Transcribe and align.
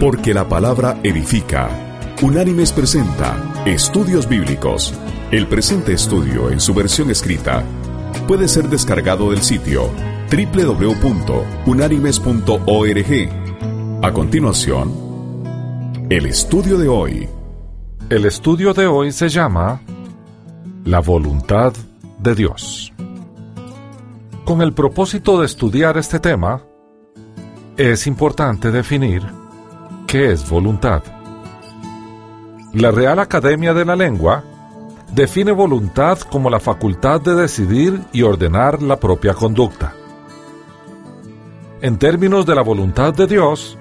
Porque 0.00 0.32
la 0.32 0.48
palabra 0.48 0.98
edifica. 1.02 1.68
Unánimes 2.22 2.72
presenta 2.72 3.36
Estudios 3.66 4.28
Bíblicos. 4.28 4.94
El 5.32 5.48
presente 5.48 5.92
estudio 5.92 6.50
en 6.50 6.60
su 6.60 6.72
versión 6.72 7.10
escrita 7.10 7.64
puede 8.28 8.46
ser 8.46 8.68
descargado 8.68 9.32
del 9.32 9.42
sitio 9.42 9.90
www.unánimes.org. 10.30 13.28
A 14.00 14.12
continuación, 14.12 14.92
el 16.08 16.26
estudio 16.26 16.78
de 16.78 16.86
hoy. 16.86 17.28
El 18.08 18.24
estudio 18.24 18.74
de 18.74 18.86
hoy 18.86 19.10
se 19.10 19.28
llama 19.28 19.80
La 20.84 21.00
voluntad 21.00 21.72
de 22.20 22.36
Dios. 22.36 22.92
Con 24.44 24.62
el 24.62 24.74
propósito 24.74 25.40
de 25.40 25.46
estudiar 25.46 25.98
este 25.98 26.20
tema, 26.20 26.62
es 27.76 28.06
importante 28.06 28.70
definir 28.70 29.37
qué 30.08 30.32
es 30.32 30.48
voluntad. 30.48 31.02
La 32.72 32.90
Real 32.90 33.18
Academia 33.18 33.74
de 33.74 33.84
la 33.84 33.94
Lengua 33.94 34.42
define 35.12 35.52
voluntad 35.52 36.18
como 36.18 36.48
la 36.48 36.58
facultad 36.58 37.20
de 37.20 37.34
decidir 37.34 38.00
y 38.12 38.22
ordenar 38.22 38.82
la 38.82 38.96
propia 38.96 39.34
conducta. 39.34 39.92
En 41.82 41.98
términos 41.98 42.46
de 42.46 42.54
la 42.54 42.62
voluntad 42.62 43.12
de 43.12 43.26
Dios, 43.26 43.78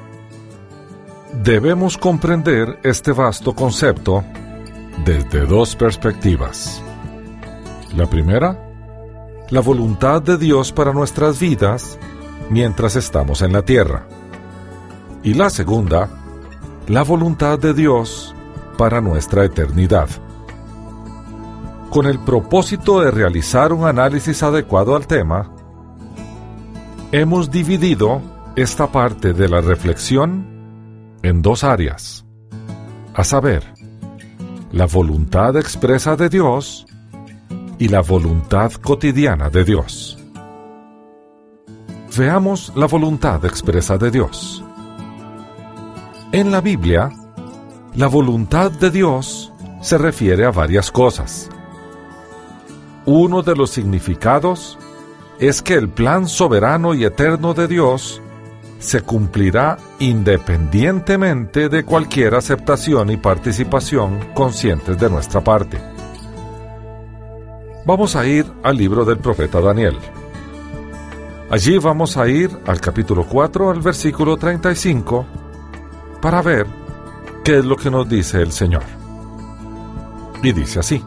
debemos 1.44 1.98
comprender 1.98 2.78
este 2.84 3.14
vasto 3.14 3.56
concepto 3.56 4.24
desde 5.06 5.46
dos 5.46 5.78
perspectivas. 5.78 6.84
La 7.96 8.06
primera, 8.06 8.70
la 9.50 9.62
voluntad 9.62 10.22
de 10.22 10.38
Dios 10.38 10.74
para 10.74 10.92
nuestras 10.92 11.40
vidas 11.40 11.98
mientras 12.50 12.98
estamos 12.98 13.42
en 13.42 13.54
la 13.54 13.62
tierra. 13.62 14.17
Y 15.24 15.34
la 15.34 15.50
segunda, 15.50 16.10
la 16.88 17.04
voluntad 17.04 17.60
de 17.60 17.74
Dios 17.74 18.34
para 18.78 19.02
nuestra 19.02 19.44
eternidad. 19.44 20.08
Con 21.90 22.06
el 22.06 22.20
propósito 22.20 23.02
de 23.02 23.12
realizar 23.12 23.74
un 23.74 23.86
análisis 23.86 24.44
adecuado 24.44 24.96
al 24.96 25.08
tema, 25.08 25.52
hemos 27.12 27.50
dividido 27.50 28.22
esta 28.56 28.92
parte 28.92 29.34
de 29.34 29.50
la 29.50 29.62
reflexión 29.62 30.46
en 31.24 31.42
dos 31.42 31.64
áreas, 31.64 32.26
a 33.14 33.24
saber, 33.24 33.74
la 34.72 34.86
voluntad 34.86 35.56
expresa 35.58 36.16
de 36.16 36.30
Dios 36.30 36.86
y 37.80 37.88
la 37.88 38.02
voluntad 38.02 38.72
cotidiana 38.74 39.50
de 39.50 39.64
Dios. 39.64 40.18
Veamos 42.18 42.74
la 42.76 42.88
voluntad 42.88 43.46
expresa 43.46 43.98
de 43.98 44.12
Dios. 44.12 44.64
En 46.34 46.52
la 46.52 46.60
Biblia, 46.60 47.10
la 47.96 48.08
voluntad 48.08 48.70
de 48.70 48.92
Dios 48.92 49.54
se 49.80 49.98
refiere 49.98 50.44
a 50.44 50.52
varias 50.52 50.92
cosas. 50.92 51.50
Uno 53.06 53.44
de 53.44 53.56
los 53.56 53.70
significados 53.70 54.78
es 55.40 55.62
que 55.62 55.76
el 55.76 55.88
plan 55.88 56.28
soberano 56.28 56.94
y 56.94 57.06
eterno 57.06 57.54
de 57.54 57.70
Dios 57.70 58.22
se 58.78 59.02
cumplirá 59.02 59.78
independientemente 60.00 61.70
de 61.70 61.86
cualquier 61.86 62.36
aceptación 62.36 63.10
y 63.10 63.16
participación 63.16 64.20
conscientes 64.34 65.00
de 65.00 65.10
nuestra 65.10 65.42
parte. 65.42 65.80
Vamos 67.86 68.18
a 68.18 68.28
ir 68.28 68.46
al 68.64 68.76
libro 68.76 69.06
del 69.06 69.20
profeta 69.20 69.62
Daniel. 69.62 69.98
Allí 71.50 71.78
vamos 71.78 72.18
a 72.18 72.28
ir 72.28 72.52
al 72.66 72.82
capítulo 72.82 73.26
4, 73.26 73.72
al 73.72 73.80
versículo 73.80 74.36
35, 74.36 75.47
para 76.22 76.42
ver 76.42 76.68
qué 77.44 77.60
es 77.60 77.66
lo 77.66 77.76
que 77.76 77.90
nos 77.90 78.08
dice 78.08 78.42
el 78.42 78.52
Señor. 78.52 78.84
Y 80.44 80.52
dice 80.52 80.80
así, 80.80 81.04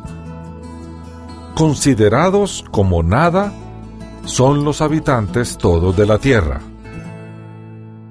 Considerados 1.54 2.64
como 2.70 3.02
nada 3.02 3.52
son 4.24 4.64
los 4.64 4.80
habitantes 4.80 5.58
todos 5.58 5.96
de 5.96 6.06
la 6.06 6.18
tierra. 6.18 6.60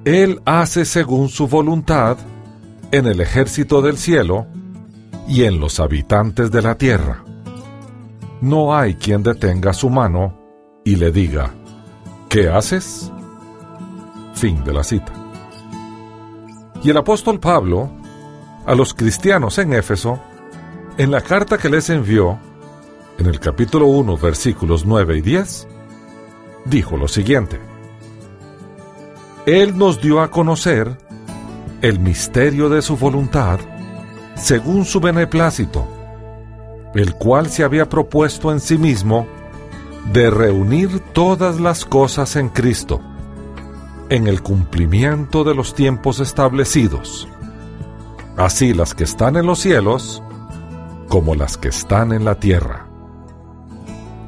Él 0.05 0.41
hace 0.45 0.85
según 0.85 1.29
su 1.29 1.47
voluntad 1.47 2.17
en 2.91 3.05
el 3.05 3.21
ejército 3.21 3.81
del 3.81 3.97
cielo 3.97 4.45
y 5.27 5.43
en 5.43 5.59
los 5.59 5.79
habitantes 5.79 6.51
de 6.51 6.61
la 6.61 6.75
tierra 6.75 7.23
no 8.41 8.75
hay 8.75 8.95
quien 8.95 9.23
detenga 9.23 9.73
su 9.73 9.89
mano 9.89 10.33
y 10.85 10.95
le 10.95 11.11
diga, 11.11 11.53
¿qué 12.29 12.49
haces? 12.49 13.11
Fin 14.33 14.63
de 14.63 14.73
la 14.73 14.83
cita. 14.83 15.18
Y 16.83 16.89
el 16.89 16.97
apóstol 16.97 17.39
Pablo, 17.39 17.89
a 18.65 18.75
los 18.75 18.93
cristianos 18.93 19.57
en 19.57 19.73
Éfeso, 19.73 20.19
en 20.97 21.11
la 21.11 21.21
carta 21.21 21.57
que 21.57 21.69
les 21.69 21.89
envió, 21.89 22.39
en 23.17 23.27
el 23.27 23.39
capítulo 23.39 23.87
1, 23.87 24.17
versículos 24.17 24.85
9 24.85 25.17
y 25.17 25.21
10, 25.21 25.67
dijo 26.65 26.97
lo 26.97 27.07
siguiente. 27.07 27.59
Él 29.45 29.77
nos 29.77 30.01
dio 30.01 30.21
a 30.21 30.31
conocer 30.31 30.97
el 31.81 31.99
misterio 31.99 32.69
de 32.69 32.81
su 32.81 32.97
voluntad 32.97 33.59
según 34.35 34.85
su 34.85 34.99
beneplácito 34.99 35.99
el 36.93 37.13
cual 37.15 37.49
se 37.49 37.63
había 37.63 37.87
propuesto 37.87 38.51
en 38.51 38.59
sí 38.59 38.77
mismo 38.77 39.27
de 40.11 40.29
reunir 40.29 40.99
todas 41.13 41.59
las 41.59 41.85
cosas 41.85 42.35
en 42.35 42.49
Cristo, 42.49 43.01
en 44.09 44.27
el 44.27 44.41
cumplimiento 44.41 45.43
de 45.43 45.53
los 45.53 45.75
tiempos 45.75 46.19
establecidos, 46.19 47.27
así 48.37 48.73
las 48.73 48.95
que 48.95 49.03
están 49.03 49.37
en 49.37 49.45
los 49.45 49.59
cielos 49.59 50.23
como 51.07 51.35
las 51.35 51.57
que 51.57 51.69
están 51.69 52.11
en 52.11 52.25
la 52.25 52.35
tierra. 52.35 52.87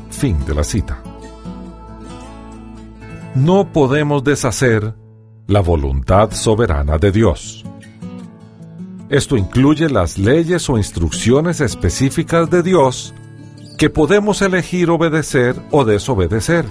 Fin 0.10 0.38
de 0.46 0.56
la 0.56 0.64
cita. 0.64 1.02
No 3.36 3.72
podemos 3.72 4.24
deshacer 4.24 4.94
la 5.48 5.62
voluntad 5.62 6.32
soberana 6.32 6.98
de 6.98 7.12
Dios. 7.12 7.64
Esto 9.10 9.38
incluye 9.38 9.90
las 9.90 10.18
leyes 10.18 10.70
o 10.70 10.78
instrucciones 10.78 11.60
específicas 11.60 12.50
de 12.50 12.64
Dios 12.64 13.14
que 13.78 13.90
podemos 13.90 14.42
elegir 14.42 14.90
obedecer 14.90 15.56
o 15.72 15.84
desobedecer, 15.86 16.66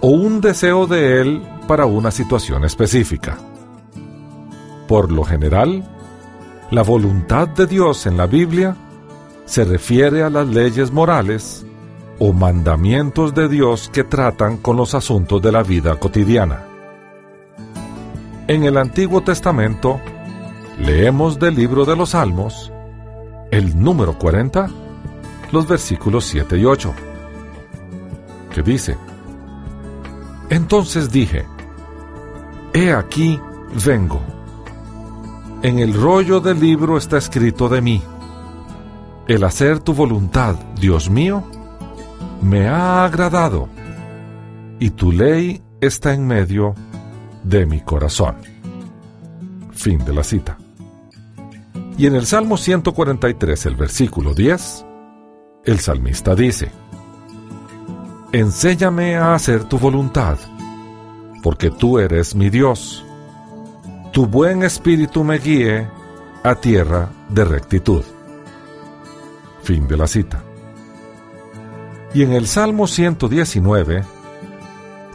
o 0.00 0.08
un 0.08 0.40
deseo 0.40 0.86
de 0.86 1.20
Él 1.20 1.42
para 1.66 1.86
una 1.86 2.10
situación 2.10 2.64
específica. 2.64 3.38
Por 4.88 5.10
lo 5.10 5.24
general, 5.24 5.84
la 6.70 6.82
voluntad 6.82 7.48
de 7.48 7.66
Dios 7.66 8.06
en 8.06 8.16
la 8.16 8.26
Biblia 8.26 8.76
se 9.46 9.64
refiere 9.64 10.22
a 10.22 10.30
las 10.30 10.46
leyes 10.48 10.92
morales 10.92 11.66
o 12.18 12.32
mandamientos 12.32 13.34
de 13.34 13.48
Dios 13.48 13.90
que 13.92 14.04
tratan 14.04 14.58
con 14.58 14.76
los 14.76 14.94
asuntos 14.94 15.42
de 15.42 15.52
la 15.52 15.62
vida 15.62 15.96
cotidiana. 15.96 16.64
En 18.46 18.64
el 18.64 18.76
Antiguo 18.76 19.22
Testamento, 19.22 20.00
Leemos 20.78 21.38
del 21.38 21.54
libro 21.54 21.84
de 21.84 21.94
los 21.94 22.10
Salmos, 22.10 22.72
el 23.52 23.80
número 23.80 24.18
40, 24.18 24.68
los 25.52 25.68
versículos 25.68 26.24
7 26.24 26.58
y 26.58 26.64
8, 26.64 26.92
que 28.52 28.62
dice, 28.62 28.98
Entonces 30.50 31.10
dije, 31.12 31.46
He 32.76 32.92
aquí, 32.92 33.38
vengo. 33.86 34.20
En 35.62 35.78
el 35.78 35.94
rollo 35.94 36.40
del 36.40 36.58
libro 36.58 36.98
está 36.98 37.18
escrito 37.18 37.68
de 37.68 37.80
mí, 37.80 38.02
el 39.28 39.44
hacer 39.44 39.78
tu 39.78 39.94
voluntad, 39.94 40.56
Dios 40.80 41.08
mío, 41.08 41.44
me 42.42 42.66
ha 42.66 43.04
agradado, 43.04 43.68
y 44.80 44.90
tu 44.90 45.12
ley 45.12 45.62
está 45.80 46.14
en 46.14 46.26
medio 46.26 46.74
de 47.44 47.64
mi 47.64 47.80
corazón. 47.80 48.34
Fin 49.70 50.04
de 50.04 50.12
la 50.12 50.24
cita. 50.24 50.58
Y 51.96 52.08
en 52.08 52.16
el 52.16 52.26
Salmo 52.26 52.56
143, 52.56 53.66
el 53.66 53.76
versículo 53.76 54.34
10, 54.34 54.84
el 55.64 55.78
salmista 55.78 56.34
dice, 56.34 56.72
Enséñame 58.32 59.14
a 59.14 59.34
hacer 59.34 59.62
tu 59.64 59.78
voluntad, 59.78 60.38
porque 61.44 61.70
tú 61.70 61.98
eres 61.98 62.34
mi 62.34 62.48
Dios. 62.48 63.04
Tu 64.14 64.26
buen 64.26 64.62
espíritu 64.62 65.22
me 65.24 65.36
guíe 65.38 65.86
a 66.42 66.54
tierra 66.54 67.10
de 67.28 67.44
rectitud. 67.44 68.02
Fin 69.62 69.86
de 69.86 69.98
la 69.98 70.06
cita. 70.06 70.42
Y 72.14 72.22
en 72.22 72.32
el 72.32 72.46
Salmo 72.46 72.86
119, 72.86 74.02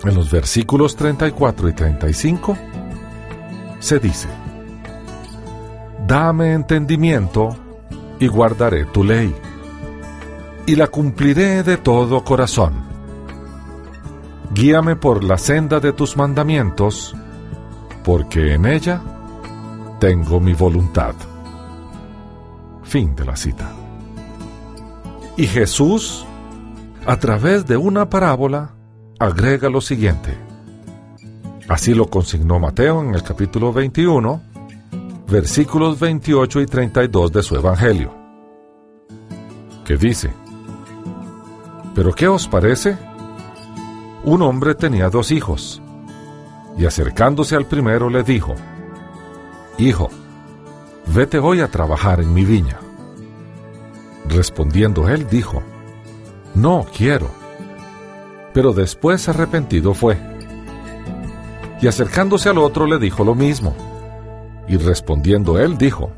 en 0.04 0.14
los 0.14 0.30
versículos 0.30 0.96
34 0.96 1.68
y 1.68 1.74
35, 1.74 2.58
se 3.80 3.98
dice, 3.98 4.28
Dame 6.06 6.54
entendimiento 6.54 7.58
y 8.20 8.28
guardaré 8.28 8.86
tu 8.86 9.04
ley, 9.04 9.34
y 10.68 10.76
la 10.76 10.90
cumpliré 10.90 11.64
de 11.64 11.78
todo 11.78 12.24
corazón. 12.24 12.89
Guíame 14.60 14.98
por 14.98 15.24
la 15.24 15.38
senda 15.38 15.80
de 15.80 15.94
tus 15.94 16.18
mandamientos, 16.18 17.16
porque 18.04 18.56
en 18.56 18.66
ella 18.66 19.02
tengo 20.02 20.42
mi 20.42 20.52
voluntad. 20.52 21.16
Fin 22.84 23.16
de 23.16 23.24
la 23.24 23.38
cita. 23.38 23.72
Y 25.38 25.48
Jesús, 25.48 26.26
a 27.06 27.16
través 27.16 27.68
de 27.68 27.78
una 27.78 28.10
parábola, 28.10 28.72
agrega 29.18 29.70
lo 29.70 29.80
siguiente. 29.80 30.38
Así 31.70 31.94
lo 31.94 32.10
consignó 32.10 32.60
Mateo 32.60 33.02
en 33.02 33.16
el 33.16 33.24
capítulo 33.24 33.72
21, 33.72 34.42
versículos 35.30 35.98
28 36.02 36.60
y 36.60 36.66
32 36.66 37.32
de 37.32 37.44
su 37.44 37.56
Evangelio, 37.56 38.14
que 39.86 39.96
dice, 39.96 40.34
¿Pero 41.96 42.12
qué 42.12 42.28
os 42.28 42.46
parece? 42.46 43.09
Un 44.30 44.44
hombre 44.44 44.76
tenía 44.76 45.10
dos 45.10 45.32
hijos, 45.32 45.82
y 46.78 46.86
acercándose 46.86 47.56
al 47.56 47.66
primero 47.66 48.12
le 48.12 48.22
dijo, 48.22 48.54
Hijo, 49.80 50.10
vete 51.08 51.40
hoy 51.40 51.62
a 51.62 51.68
trabajar 51.72 52.20
en 52.22 52.32
mi 52.32 52.46
viña. 52.46 52.78
Respondiendo 54.28 55.10
él 55.10 55.28
dijo, 55.28 55.64
No 56.54 56.86
quiero. 56.96 57.32
Pero 58.54 58.72
después 58.72 59.28
arrepentido 59.28 59.96
fue. 59.96 60.20
Y 61.82 61.88
acercándose 61.88 62.50
al 62.50 62.60
otro 62.60 62.86
le 62.86 63.00
dijo 63.00 63.24
lo 63.24 63.34
mismo. 63.34 63.76
Y 64.68 64.78
respondiendo 64.78 65.58
él 65.58 65.76
dijo, 65.76 66.12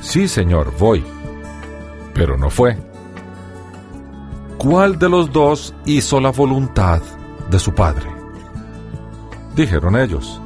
Sí, 0.00 0.26
señor, 0.26 0.72
voy. 0.76 1.04
Pero 2.14 2.36
no 2.36 2.50
fue. 2.50 2.76
¿Cuál 4.58 4.98
de 4.98 5.08
los 5.08 5.30
dos 5.30 5.72
hizo 5.84 6.20
la 6.20 6.32
voluntad 6.32 7.00
de 7.50 7.58
su 7.58 7.74
padre? 7.74 8.10
Dijeron 9.54 9.96
ellos, 9.96 10.40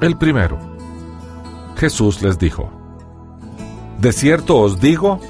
el 0.00 0.16
primero. 0.16 0.58
Jesús 1.76 2.22
les 2.22 2.38
dijo, 2.38 2.70
De 3.98 4.12
cierto 4.12 4.58
os 4.58 4.80
digo 4.80 5.20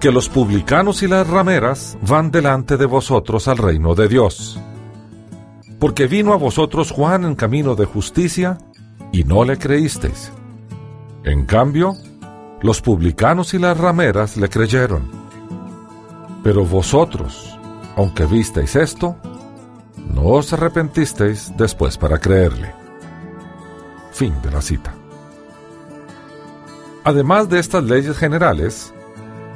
que 0.00 0.12
los 0.12 0.28
publicanos 0.28 1.02
y 1.02 1.08
las 1.08 1.26
rameras 1.26 1.98
van 2.02 2.30
delante 2.30 2.76
de 2.76 2.86
vosotros 2.86 3.48
al 3.48 3.58
reino 3.58 3.94
de 3.94 4.08
Dios. 4.08 4.60
Porque 5.78 6.06
vino 6.06 6.32
a 6.32 6.36
vosotros 6.36 6.90
Juan 6.90 7.24
en 7.24 7.34
camino 7.34 7.74
de 7.74 7.84
justicia 7.84 8.58
y 9.12 9.24
no 9.24 9.44
le 9.44 9.58
creísteis. 9.58 10.32
En 11.24 11.46
cambio, 11.46 11.94
los 12.60 12.80
publicanos 12.80 13.54
y 13.54 13.58
las 13.58 13.78
rameras 13.78 14.36
le 14.36 14.48
creyeron. 14.48 15.02
Pero 16.42 16.64
vosotros, 16.64 17.58
aunque 17.96 18.24
visteis 18.26 18.76
esto, 18.76 19.16
no 20.12 20.24
os 20.24 20.52
arrepentisteis 20.52 21.52
después 21.56 21.96
para 21.96 22.18
creerle. 22.18 22.72
Fin 24.12 24.34
de 24.42 24.50
la 24.50 24.62
cita. 24.62 24.94
Además 27.04 27.48
de 27.48 27.58
estas 27.58 27.84
leyes 27.84 28.16
generales, 28.16 28.92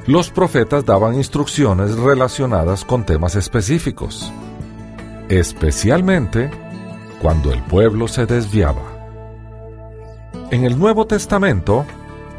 los 0.06 0.31
profetas 0.31 0.84
daban 0.84 1.14
instrucciones 1.14 1.96
relacionadas 1.96 2.84
con 2.84 3.04
temas 3.04 3.34
específicos, 3.37 4.32
especialmente 5.28 6.50
cuando 7.20 7.52
el 7.52 7.62
pueblo 7.62 8.08
se 8.08 8.26
desviaba. 8.26 8.82
En 10.50 10.64
el 10.64 10.78
Nuevo 10.78 11.06
Testamento 11.06 11.84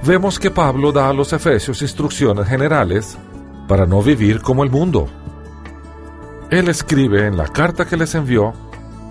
vemos 0.06 0.40
que 0.40 0.52
Pablo 0.52 0.92
da 0.92 1.10
a 1.10 1.14
los 1.14 1.32
efesios 1.34 1.82
instrucciones 1.82 2.48
generales 2.48 3.18
para 3.68 3.86
no 3.86 4.02
vivir 4.02 4.42
como 4.42 4.64
el 4.64 4.70
mundo. 4.70 5.08
Él 6.54 6.70
escribe 6.70 7.26
en 7.26 7.36
la 7.36 7.48
carta 7.48 7.84
que 7.88 7.98
les 7.98 8.14
envió, 8.14 8.54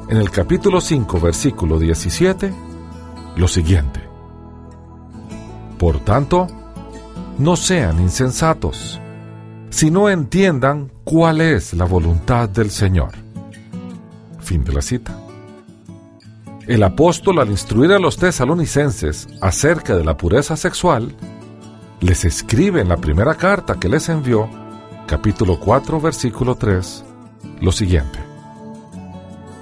en 0.08 0.16
el 0.16 0.30
capítulo 0.30 0.80
5, 0.80 1.18
versículo 1.18 1.76
17, 1.76 2.54
lo 3.34 3.48
siguiente. 3.48 4.00
Por 5.76 5.98
tanto, 6.04 6.46
no 7.38 7.56
sean 7.56 7.98
insensatos, 7.98 9.00
sino 9.70 10.08
entiendan 10.08 10.92
cuál 11.02 11.40
es 11.40 11.74
la 11.74 11.84
voluntad 11.84 12.48
del 12.48 12.70
Señor. 12.70 13.10
Fin 14.38 14.62
de 14.62 14.74
la 14.74 14.80
cita. 14.80 15.12
El 16.68 16.84
apóstol 16.84 17.40
al 17.40 17.50
instruir 17.50 17.90
a 17.90 17.98
los 17.98 18.18
tesalonicenses 18.18 19.26
acerca 19.40 19.96
de 19.96 20.04
la 20.04 20.16
pureza 20.16 20.56
sexual, 20.56 21.16
les 22.00 22.24
escribe 22.24 22.82
en 22.82 22.88
la 22.88 22.98
primera 22.98 23.34
carta 23.34 23.80
que 23.80 23.88
les 23.88 24.08
envió, 24.10 24.48
capítulo 25.08 25.58
4, 25.58 26.00
versículo 26.00 26.54
3, 26.54 27.06
lo 27.60 27.72
siguiente. 27.72 28.18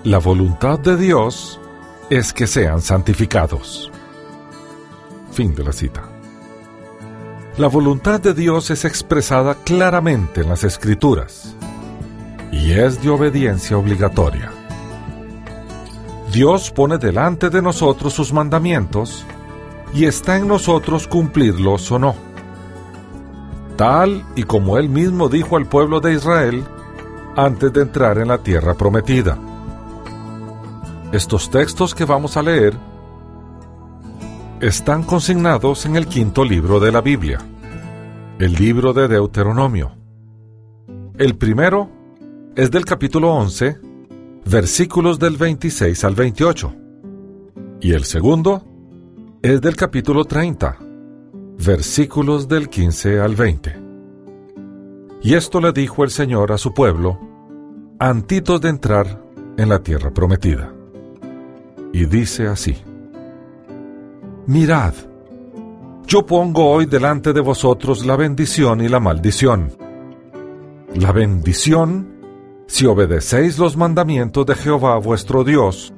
La 0.04 0.18
voluntad 0.18 0.78
de 0.78 0.96
Dios 0.96 1.60
es 2.08 2.32
que 2.32 2.46
sean 2.46 2.80
santificados. 2.80 3.90
Fin 5.32 5.54
de 5.54 5.62
la 5.62 5.72
cita. 5.72 6.02
La 7.56 7.68
voluntad 7.68 8.20
de 8.20 8.32
Dios 8.32 8.70
es 8.70 8.84
expresada 8.84 9.54
claramente 9.54 10.40
en 10.40 10.48
las 10.48 10.64
Escrituras 10.64 11.54
y 12.50 12.72
es 12.72 13.02
de 13.02 13.10
obediencia 13.10 13.76
obligatoria. 13.76 14.50
Dios 16.32 16.70
pone 16.70 16.96
delante 16.96 17.50
de 17.50 17.60
nosotros 17.60 18.14
sus 18.14 18.32
mandamientos 18.32 19.26
y 19.92 20.04
está 20.04 20.36
en 20.36 20.48
nosotros 20.48 21.06
cumplirlos 21.06 21.90
o 21.92 21.98
no. 21.98 22.14
Tal 23.76 24.24
y 24.36 24.44
como 24.44 24.78
Él 24.78 24.88
mismo 24.88 25.28
dijo 25.28 25.56
al 25.56 25.66
pueblo 25.66 26.00
de 26.00 26.14
Israel 26.14 26.64
antes 27.44 27.72
de 27.72 27.82
entrar 27.82 28.18
en 28.18 28.28
la 28.28 28.38
tierra 28.38 28.74
prometida. 28.74 29.38
Estos 31.10 31.50
textos 31.50 31.94
que 31.94 32.04
vamos 32.04 32.36
a 32.36 32.42
leer 32.42 32.74
están 34.60 35.02
consignados 35.04 35.86
en 35.86 35.96
el 35.96 36.06
quinto 36.06 36.44
libro 36.44 36.78
de 36.80 36.92
la 36.92 37.00
Biblia, 37.00 37.38
el 38.38 38.52
libro 38.52 38.92
de 38.92 39.08
Deuteronomio. 39.08 39.92
El 41.16 41.36
primero 41.36 41.88
es 42.56 42.70
del 42.70 42.84
capítulo 42.84 43.32
11, 43.32 43.78
versículos 44.44 45.18
del 45.18 45.38
26 45.38 46.04
al 46.04 46.14
28, 46.14 46.74
y 47.80 47.92
el 47.92 48.04
segundo 48.04 48.62
es 49.42 49.62
del 49.62 49.76
capítulo 49.76 50.26
30, 50.26 50.78
versículos 51.64 52.48
del 52.48 52.68
15 52.68 53.18
al 53.18 53.34
20. 53.34 53.80
Y 55.22 55.34
esto 55.34 55.60
le 55.60 55.72
dijo 55.72 56.04
el 56.04 56.10
Señor 56.10 56.52
a 56.52 56.58
su 56.58 56.72
pueblo, 56.74 57.29
antitos 58.02 58.62
de 58.62 58.70
entrar 58.70 59.22
en 59.58 59.68
la 59.68 59.80
tierra 59.80 60.10
prometida. 60.10 60.72
Y 61.92 62.06
dice 62.06 62.46
así, 62.46 62.74
Mirad, 64.46 64.94
yo 66.06 66.24
pongo 66.24 66.70
hoy 66.70 66.86
delante 66.86 67.34
de 67.34 67.42
vosotros 67.42 68.06
la 68.06 68.16
bendición 68.16 68.80
y 68.80 68.88
la 68.88 69.00
maldición. 69.00 69.72
La 70.94 71.12
bendición, 71.12 72.08
si 72.66 72.86
obedecéis 72.86 73.58
los 73.58 73.76
mandamientos 73.76 74.46
de 74.46 74.54
Jehová 74.54 74.96
vuestro 74.96 75.44
Dios, 75.44 75.92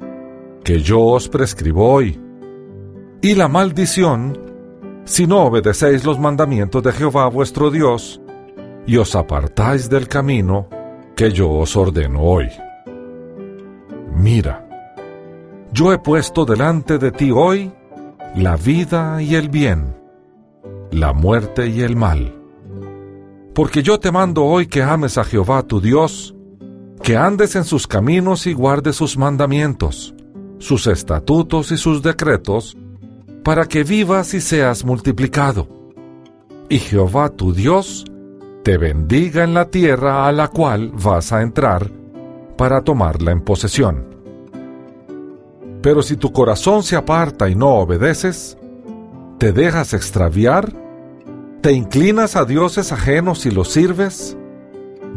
que 0.64 0.82
yo 0.82 1.00
os 1.02 1.28
prescribo 1.28 1.88
hoy. 1.88 2.21
Y 3.23 3.37
la 3.37 3.47
maldición, 3.47 4.37
si 5.04 5.28
no 5.28 5.44
obedecéis 5.44 6.04
los 6.04 6.18
mandamientos 6.18 6.82
de 6.82 6.92
Jehová 6.92 7.28
vuestro 7.28 7.71
Dios, 7.71 8.21
y 8.88 8.97
os 8.97 9.14
apartáis 9.14 9.88
del 9.88 10.09
camino 10.09 10.68
que 11.23 11.31
yo 11.31 11.49
os 11.50 11.76
ordeno 11.76 12.21
hoy. 12.21 12.49
Mira, 14.17 14.67
yo 15.73 15.93
he 15.93 15.99
puesto 16.00 16.45
delante 16.45 16.99
de 16.99 17.12
ti 17.12 17.31
hoy 17.31 17.71
la 18.35 18.57
vida 18.57 19.23
y 19.23 19.37
el 19.37 19.49
bien, 19.49 19.95
la 20.91 21.12
muerte 21.12 21.69
y 21.69 21.83
el 21.83 21.95
mal. 21.95 22.35
Porque 23.55 23.85
yo 23.85 24.00
te 24.00 24.11
mando 24.11 24.43
hoy 24.43 24.67
que 24.67 24.83
ames 24.83 25.17
a 25.17 25.23
Jehová 25.23 25.62
tu 25.62 25.81
Dios, 25.81 26.35
que 27.05 27.17
andes 27.17 27.55
en 27.55 27.62
sus 27.62 27.87
caminos 27.87 28.49
y 28.49 28.52
guardes 28.52 28.97
sus 28.97 29.17
mandamientos, 29.17 30.17
sus 30.59 30.88
estatutos 30.88 31.71
y 31.71 31.76
sus 31.76 32.02
decretos, 32.02 32.76
para 33.45 33.67
que 33.67 33.85
vivas 33.85 34.35
y 34.35 34.41
seas 34.41 34.85
multiplicado. 34.85 35.69
Y 36.69 36.81
Jehová 36.81 37.29
tu 37.29 37.52
Dios 37.52 38.07
te 38.62 38.78
bendiga 38.78 39.42
en 39.42 39.54
la 39.54 39.71
tierra 39.71 40.26
a 40.26 40.33
la 40.33 40.49
cual 40.49 40.92
vas 40.92 41.33
a 41.33 41.42
entrar 41.42 41.90
para 42.57 42.83
tomarla 42.83 43.33
en 43.33 43.40
posesión. 43.40 44.07
Pero 45.83 46.02
si 46.02 46.16
tu 46.16 46.33
corazón 46.33 46.85
se 46.85 46.95
aparta 46.95 47.49
y 47.49 47.57
no 47.57 47.75
obedeces, 47.75 48.57
te 49.38 49.52
dejas 49.52 49.95
extraviar, 49.95 50.73
te 51.61 51.73
inclinas 51.73 52.37
a 52.37 52.45
dioses 52.45 52.92
ajenos 52.92 53.47
y 53.47 53.50
los 53.50 53.73
sirves, 53.73 54.37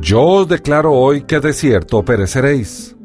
yo 0.01 0.23
os 0.23 0.47
declaro 0.47 0.93
hoy 0.93 1.21
que 1.21 1.39
de 1.39 1.53
cierto 1.53 2.03
pereceréis. 2.03 2.95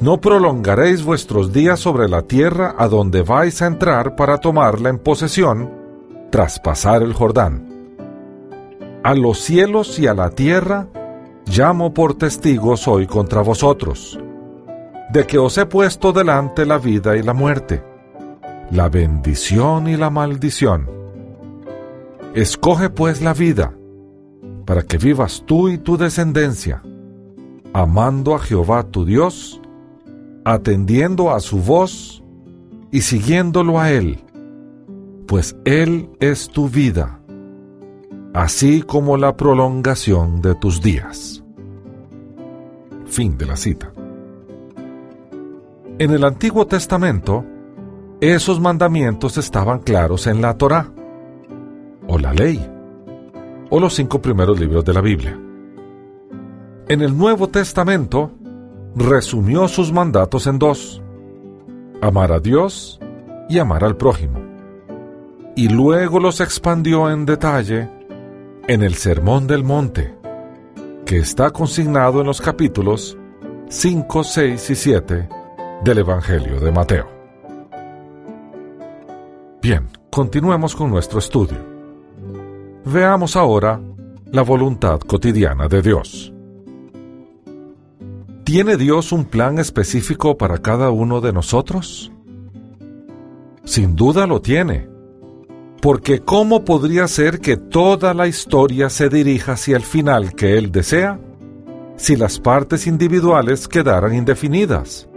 No 0.00 0.20
prolongaréis 0.20 1.02
vuestros 1.02 1.54
días 1.54 1.80
sobre 1.80 2.08
la 2.08 2.22
tierra 2.22 2.74
a 2.76 2.88
donde 2.88 3.22
vais 3.22 3.62
a 3.62 3.66
entrar 3.66 4.14
para 4.14 4.36
tomarla 4.36 4.90
en 4.90 4.98
posesión 4.98 5.72
tras 6.30 6.60
pasar 6.60 7.02
el 7.02 7.14
Jordán. 7.14 7.65
A 9.06 9.14
los 9.14 9.38
cielos 9.38 10.00
y 10.00 10.08
a 10.08 10.14
la 10.14 10.30
tierra 10.30 10.88
llamo 11.46 11.94
por 11.94 12.14
testigos 12.14 12.88
hoy 12.88 13.06
contra 13.06 13.40
vosotros 13.40 14.18
de 15.12 15.24
que 15.24 15.38
os 15.38 15.56
he 15.58 15.64
puesto 15.64 16.12
delante 16.12 16.66
la 16.66 16.78
vida 16.78 17.16
y 17.16 17.22
la 17.22 17.32
muerte, 17.32 17.84
la 18.72 18.88
bendición 18.88 19.86
y 19.86 19.96
la 19.96 20.10
maldición. 20.10 20.90
Escoge 22.34 22.90
pues 22.90 23.22
la 23.22 23.32
vida, 23.32 23.76
para 24.64 24.82
que 24.82 24.98
vivas 24.98 25.44
tú 25.46 25.68
y 25.68 25.78
tu 25.78 25.96
descendencia, 25.96 26.82
amando 27.72 28.34
a 28.34 28.40
Jehová 28.40 28.82
tu 28.90 29.04
Dios, 29.04 29.62
atendiendo 30.44 31.32
a 31.32 31.38
su 31.38 31.58
voz 31.58 32.24
y 32.90 33.02
siguiéndolo 33.02 33.78
a 33.78 33.92
Él, 33.92 34.24
pues 35.28 35.54
Él 35.64 36.10
es 36.18 36.48
tu 36.48 36.68
vida, 36.68 37.15
así 38.36 38.82
como 38.82 39.16
la 39.16 39.34
prolongación 39.34 40.42
de 40.42 40.54
tus 40.54 40.82
días. 40.82 41.42
Fin 43.06 43.38
de 43.38 43.46
la 43.46 43.56
cita. 43.56 43.90
En 45.98 46.10
el 46.10 46.22
Antiguo 46.22 46.66
Testamento, 46.66 47.46
esos 48.20 48.60
mandamientos 48.60 49.38
estaban 49.38 49.78
claros 49.78 50.26
en 50.26 50.42
la 50.42 50.52
Torá, 50.58 50.92
o 52.08 52.18
la 52.18 52.34
ley, 52.34 52.60
o 53.70 53.80
los 53.80 53.94
cinco 53.94 54.20
primeros 54.20 54.60
libros 54.60 54.84
de 54.84 54.92
la 54.92 55.00
Biblia. 55.00 55.40
En 56.88 57.00
el 57.00 57.16
Nuevo 57.16 57.48
Testamento, 57.48 58.32
resumió 58.94 59.66
sus 59.66 59.90
mandatos 59.90 60.46
en 60.46 60.58
dos, 60.58 61.02
amar 62.02 62.32
a 62.32 62.40
Dios 62.40 63.00
y 63.48 63.58
amar 63.58 63.82
al 63.82 63.96
prójimo, 63.96 64.38
y 65.54 65.70
luego 65.70 66.20
los 66.20 66.42
expandió 66.42 67.10
en 67.10 67.24
detalle 67.24 67.95
en 68.68 68.82
el 68.82 68.94
Sermón 68.94 69.46
del 69.46 69.62
Monte, 69.62 70.12
que 71.04 71.18
está 71.18 71.50
consignado 71.50 72.20
en 72.20 72.26
los 72.26 72.40
capítulos 72.40 73.16
5, 73.68 74.24
6 74.24 74.70
y 74.70 74.74
7 74.74 75.28
del 75.84 75.98
Evangelio 75.98 76.58
de 76.58 76.72
Mateo. 76.72 77.08
Bien, 79.62 79.88
continuemos 80.10 80.74
con 80.74 80.90
nuestro 80.90 81.20
estudio. 81.20 81.58
Veamos 82.84 83.36
ahora 83.36 83.80
la 84.32 84.42
voluntad 84.42 84.98
cotidiana 84.98 85.68
de 85.68 85.82
Dios. 85.82 86.32
¿Tiene 88.42 88.76
Dios 88.76 89.12
un 89.12 89.26
plan 89.26 89.60
específico 89.60 90.36
para 90.36 90.58
cada 90.58 90.90
uno 90.90 91.20
de 91.20 91.32
nosotros? 91.32 92.10
Sin 93.64 93.94
duda 93.94 94.26
lo 94.26 94.40
tiene, 94.40 94.88
porque 95.80 96.20
¿cómo 96.20 96.64
podría 96.64 97.06
ser 97.08 97.40
que 97.40 97.56
toda 97.56 98.14
la 98.14 98.26
historia 98.26 98.88
se 98.90 99.08
dirija 99.08 99.52
hacia 99.52 99.76
el 99.76 99.82
final 99.82 100.34
que 100.34 100.58
Él 100.58 100.72
desea 100.72 101.20
si 101.96 102.16
las 102.16 102.38
partes 102.38 102.86
individuales 102.86 103.68
quedaran 103.68 104.14
indefinidas? 104.14 105.08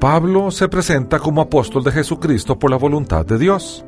Pablo 0.00 0.50
se 0.50 0.68
presenta 0.68 1.18
como 1.20 1.42
apóstol 1.42 1.84
de 1.84 1.92
Jesucristo 1.92 2.58
por 2.58 2.70
la 2.70 2.76
voluntad 2.76 3.24
de 3.24 3.38
Dios. 3.38 3.84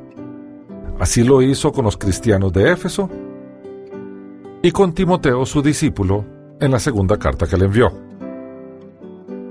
Así 1.01 1.25
lo 1.25 1.43
hizo 1.43 1.73
con 1.73 1.85
los 1.85 1.97
cristianos 1.97 2.53
de 2.53 2.71
Éfeso 2.71 3.11
y 4.63 4.71
con 4.71 4.95
Timoteo, 4.95 5.45
su 5.45 5.61
discípulo, 5.61 6.25
en 6.61 6.71
la 6.71 6.79
segunda 6.79 7.19
carta 7.19 7.47
que 7.47 7.57
le 7.57 7.65
envió. 7.65 7.93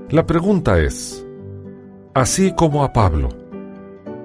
La 0.08 0.26
pregunta 0.26 0.78
es, 0.80 1.26
así 2.14 2.54
como 2.54 2.82
a 2.82 2.92
Pablo, 2.92 3.28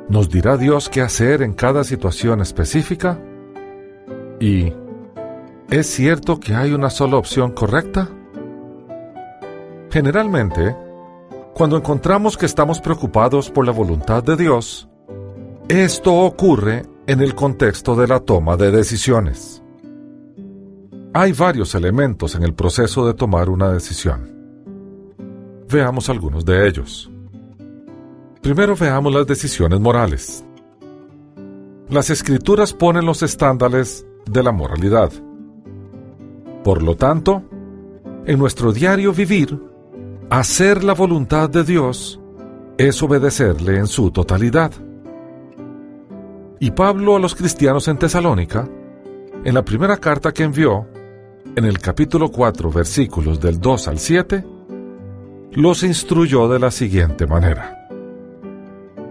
¿nos 0.09 0.29
dirá 0.29 0.57
Dios 0.57 0.89
qué 0.89 1.01
hacer 1.01 1.41
en 1.41 1.53
cada 1.53 1.83
situación 1.83 2.41
específica? 2.41 3.19
¿Y 4.39 4.73
es 5.69 5.87
cierto 5.87 6.39
que 6.39 6.55
hay 6.55 6.73
una 6.73 6.89
sola 6.89 7.17
opción 7.17 7.51
correcta? 7.51 8.09
Generalmente, 9.91 10.75
cuando 11.53 11.77
encontramos 11.77 12.37
que 12.37 12.45
estamos 12.45 12.81
preocupados 12.81 13.49
por 13.49 13.65
la 13.65 13.71
voluntad 13.71 14.23
de 14.23 14.35
Dios, 14.35 14.89
esto 15.67 16.15
ocurre 16.15 16.83
en 17.05 17.21
el 17.21 17.35
contexto 17.35 17.95
de 17.95 18.07
la 18.07 18.19
toma 18.19 18.57
de 18.57 18.71
decisiones. 18.71 19.63
Hay 21.13 21.31
varios 21.33 21.73
elementos 21.75 22.35
en 22.35 22.43
el 22.43 22.53
proceso 22.53 23.05
de 23.05 23.13
tomar 23.13 23.49
una 23.49 23.71
decisión. 23.71 24.31
Veamos 25.67 26.09
algunos 26.09 26.45
de 26.45 26.67
ellos. 26.67 27.11
Primero 28.41 28.75
veamos 28.75 29.13
las 29.13 29.27
decisiones 29.27 29.79
morales. 29.79 30.45
Las 31.89 32.09
escrituras 32.09 32.73
ponen 32.73 33.05
los 33.05 33.23
estándares 33.23 34.05
de 34.25 34.43
la 34.43 34.51
moralidad. 34.51 35.11
Por 36.63 36.83
lo 36.83 36.95
tanto, 36.95 37.43
en 38.25 38.37
nuestro 38.37 38.71
diario 38.71 39.11
vivir, 39.13 39.69
Hacer 40.31 40.83
la 40.83 40.93
voluntad 40.93 41.49
de 41.49 41.63
Dios 41.63 42.19
es 42.77 43.01
obedecerle 43.01 43.77
en 43.77 43.87
su 43.87 44.11
totalidad. 44.11 44.71
Y 46.59 46.69
Pablo 46.69 47.15
a 47.15 47.19
los 47.19 47.33
cristianos 47.33 47.87
en 47.87 47.97
Tesalónica, 47.97 48.69
en 49.43 49.55
la 49.55 49.65
primera 49.65 49.97
carta 49.97 50.31
que 50.31 50.43
envió, 50.43 50.85
en 51.55 51.65
el 51.65 51.79
capítulo 51.79 52.29
4, 52.31 52.71
versículos 52.71 53.39
del 53.39 53.59
2 53.59 53.87
al 53.87 53.97
7, 53.97 54.45
los 55.53 55.81
instruyó 55.81 56.47
de 56.47 56.59
la 56.59 56.69
siguiente 56.69 57.25
manera. 57.25 57.78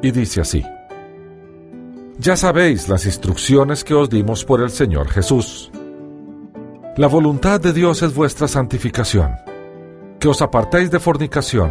Y 0.03 0.11
dice 0.11 0.41
así, 0.41 0.65
Ya 2.19 2.37
sabéis 2.37 2.89
las 2.89 3.07
instrucciones 3.07 3.85
que 3.85 3.95
os 3.95 4.09
dimos 4.09 4.45
por 4.45 4.61
el 4.61 4.71
Señor 4.71 5.09
Jesús. 5.09 5.71
La 6.97 7.07
voluntad 7.07 7.61
de 7.61 7.73
Dios 7.73 8.03
es 8.03 8.15
vuestra 8.15 8.49
santificación 8.49 9.31
que 10.19 10.29
os 10.29 10.43
apartéis 10.43 10.91
de 10.91 10.99
fornicación, 10.99 11.71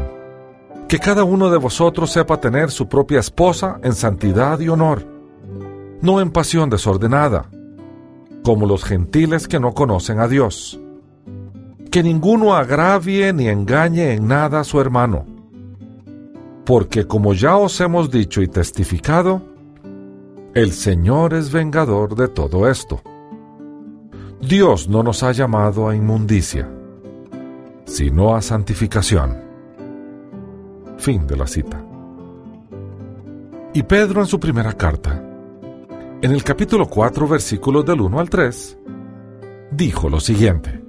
que 0.88 1.00
cada 1.00 1.24
uno 1.24 1.50
de 1.50 1.58
vosotros 1.58 2.12
sepa 2.12 2.40
tener 2.40 2.72
su 2.72 2.88
propia 2.88 3.20
esposa 3.20 3.80
en 3.84 3.94
santidad 3.94 4.60
y 4.60 4.70
honor, 4.70 5.06
no 6.02 6.22
en 6.22 6.32
pasión 6.32 6.70
desordenada, 6.70 7.50
como 8.44 8.66
los 8.66 8.86
gentiles 8.86 9.48
que 9.48 9.60
no 9.60 9.74
conocen 9.74 10.20
a 10.20 10.28
Dios. 10.28 10.80
Que 11.92 12.04
ninguno 12.04 12.56
agravie 12.56 13.34
ni 13.34 13.50
engañe 13.50 14.14
en 14.14 14.28
nada 14.28 14.62
a 14.62 14.64
su 14.64 14.80
hermano, 14.80 15.26
porque 16.68 17.08
como 17.08 17.34
ya 17.34 17.56
os 17.56 17.80
hemos 17.80 18.12
dicho 18.12 18.42
y 18.42 18.48
testificado, 18.50 19.42
el 20.54 20.74
Señor 20.74 21.34
es 21.34 21.50
vengador 21.50 22.14
de 22.14 22.28
todo 22.28 22.68
esto. 22.68 23.02
Dios 24.42 24.90
no 24.90 25.02
nos 25.02 25.24
ha 25.24 25.32
llamado 25.32 25.88
a 25.88 25.96
inmundicia 25.96 26.70
sino 27.88 28.36
a 28.36 28.42
santificación. 28.42 29.38
Fin 30.98 31.26
de 31.26 31.38
la 31.38 31.48
cita. 31.48 31.82
Y 33.74 33.84
Pedro 33.84 34.20
en 34.20 34.28
su 34.28 34.40
primera 34.42 34.74
carta, 34.74 35.24
en 36.22 36.32
el 36.32 36.44
capítulo 36.44 36.88
4, 36.88 37.28
versículos 37.30 37.86
del 37.86 38.02
1 38.02 38.20
al 38.20 38.30
3, 38.30 38.78
dijo 39.72 40.10
lo 40.10 40.20
siguiente. 40.20 40.82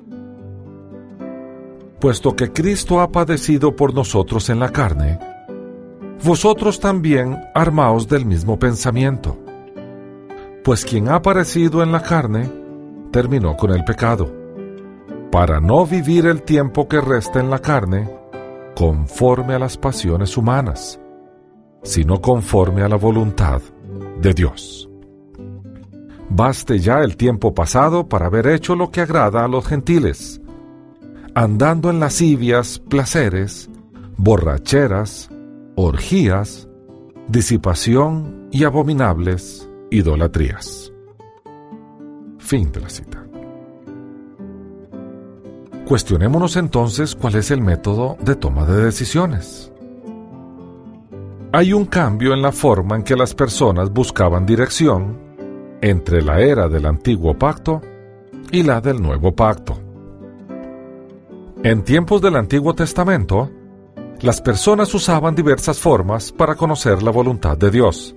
Puesto 2.00 2.35
que 2.35 2.52
Cristo 2.52 3.00
ha 3.00 3.12
padecido 3.12 3.76
por 3.76 3.94
nosotros 3.94 4.50
en 4.50 4.58
la 4.58 4.70
carne, 4.70 5.38
vosotros 6.23 6.81
también 6.81 7.39
armaos 7.55 8.09
del 8.09 8.27
mismo 8.27 8.59
pensamiento. 8.59 9.39
Pues 10.65 10.85
quien 10.85 11.09
ha 11.09 11.23
padecido 11.23 11.83
en 11.83 11.93
la 11.93 12.03
carne, 12.03 12.51
terminó 13.11 13.57
con 13.57 13.71
el 13.71 13.85
pecado 13.85 14.33
para 15.31 15.61
no 15.61 15.87
vivir 15.87 16.27
el 16.27 16.43
tiempo 16.43 16.89
que 16.89 17.01
resta 17.01 17.41
en 17.41 17.51
la 17.51 17.59
carne 17.59 18.09
conforme 18.75 19.55
a 19.55 19.59
las 19.59 19.77
pasiones 19.77 20.37
humanas, 20.37 21.01
sino 21.83 22.21
conforme 22.21 22.83
a 22.83 22.89
la 22.89 22.97
voluntad 22.97 23.61
de 24.21 24.35
Dios. 24.35 24.89
Baste 26.31 26.79
ya 26.79 27.01
el 27.01 27.17
tiempo 27.17 27.55
pasado 27.55 28.09
para 28.09 28.27
haber 28.27 28.47
hecho 28.49 28.77
lo 28.77 28.91
que 28.91 29.01
agrada 29.01 29.45
a 29.45 29.49
los 29.49 29.67
gentiles, 29.67 30.41
andando 31.35 31.91
en 31.91 32.01
lascivias, 32.01 32.79
placeres, 32.79 33.71
borracheras, 34.17 35.31
orgías, 35.80 36.68
disipación 37.28 38.49
y 38.50 38.64
abominables 38.64 39.70
idolatrías. 39.90 40.92
Fin 42.38 42.73
de 42.73 42.80
la 42.80 42.88
cita. 42.88 43.25
Cuestionémonos 45.87 46.56
entonces 46.56 47.14
cuál 47.14 47.37
es 47.37 47.52
el 47.52 47.61
método 47.61 48.16
de 48.20 48.35
toma 48.35 48.66
de 48.66 48.87
decisiones. 48.87 49.73
Hay 51.52 51.73
un 51.73 51.85
cambio 51.85 52.35
en 52.35 52.42
la 52.42 52.50
forma 52.50 52.97
en 52.97 53.04
que 53.04 53.14
las 53.14 53.32
personas 53.35 53.92
buscaban 53.92 54.44
dirección 54.44 55.16
entre 55.80 56.23
la 56.23 56.40
era 56.40 56.68
del 56.68 56.87
antiguo 56.87 57.38
pacto 57.38 57.80
y 58.50 58.64
la 58.64 58.80
del 58.80 59.00
nuevo 59.00 59.32
pacto. 59.32 59.78
En 61.62 61.85
tiempos 61.85 62.20
del 62.20 62.35
Antiguo 62.35 62.75
Testamento, 62.75 63.50
las 64.21 64.41
personas 64.41 64.93
usaban 64.95 65.35
diversas 65.35 65.79
formas 65.79 66.33
para 66.33 66.57
conocer 66.57 67.03
la 67.03 67.13
voluntad 67.13 67.57
de 67.57 67.71
Dios, 67.71 68.15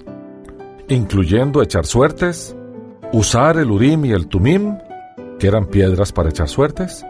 incluyendo 0.88 1.62
echar 1.62 1.86
suertes, 1.86 2.56
usar 3.14 3.58
el 3.58 3.70
Urim 3.70 4.06
y 4.06 4.12
el 4.12 4.28
Tumim, 4.28 4.78
que 5.38 5.48
eran 5.48 5.68
piedras 5.68 6.12
para 6.12 6.30
echar 6.30 6.48
suertes, 6.48 7.06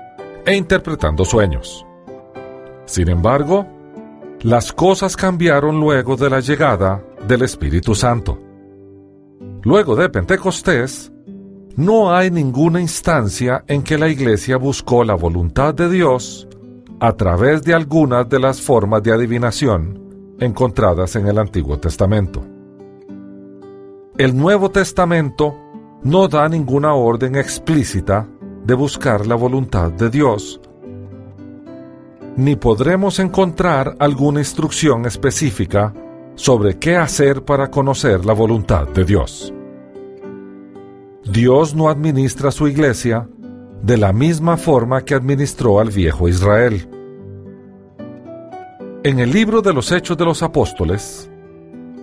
e 0.46 0.56
interpretando 0.56 1.24
sueños. 1.24 1.86
Sin 2.86 3.10
embargo, 3.10 3.66
las 4.42 4.74
cosas 4.74 5.16
cambiaron 5.16 5.80
luego 5.80 6.18
de 6.18 6.30
la 6.30 6.42
llegada 6.42 7.02
del 7.28 7.44
Espíritu 7.44 7.96
Santo. 7.96 8.40
Luego 9.64 9.96
de 9.96 10.10
Pentecostés, 10.10 11.12
no 11.78 12.14
hay 12.14 12.30
ninguna 12.30 12.82
instancia 12.82 13.64
en 13.68 13.84
que 13.84 13.98
la 13.98 14.10
Iglesia 14.10 14.58
buscó 14.58 15.06
la 15.06 15.16
voluntad 15.16 15.74
de 15.74 15.90
Dios 15.90 16.48
a 17.04 17.14
través 17.14 17.64
de 17.64 17.74
algunas 17.74 18.30
de 18.30 18.40
las 18.40 18.62
formas 18.62 19.02
de 19.02 19.12
adivinación 19.12 20.36
encontradas 20.40 21.16
en 21.16 21.26
el 21.26 21.40
Antiguo 21.40 21.80
Testamento. 21.80 22.44
El 24.20 24.38
Nuevo 24.38 24.70
Testamento 24.70 25.58
no 26.04 26.28
da 26.28 26.48
ninguna 26.48 26.94
orden 26.94 27.36
explícita 27.36 28.28
de 28.64 28.76
buscar 28.76 29.26
la 29.26 29.34
voluntad 29.34 29.92
de 29.92 30.12
Dios, 30.12 30.62
ni 32.36 32.56
podremos 32.56 33.18
encontrar 33.18 33.96
alguna 33.98 34.40
instrucción 34.40 35.08
específica 35.08 35.92
sobre 36.36 36.78
qué 36.78 36.98
hacer 36.98 37.44
para 37.44 37.72
conocer 37.72 38.26
la 38.26 38.34
voluntad 38.34 38.88
de 38.88 39.06
Dios. 39.06 39.52
Dios 41.26 41.74
no 41.74 41.90
administra 41.90 42.52
su 42.52 42.68
iglesia 42.68 43.28
de 43.82 43.98
la 43.98 44.14
misma 44.14 44.58
forma 44.58 45.04
que 45.04 45.16
administró 45.16 45.80
al 45.80 45.90
viejo 45.90 46.28
Israel. 46.28 46.88
En 49.04 49.20
el 49.20 49.32
libro 49.32 49.62
de 49.62 49.74
los 49.74 49.92
Hechos 49.92 50.16
de 50.18 50.26
los 50.26 50.44
Apóstoles, 50.44 51.30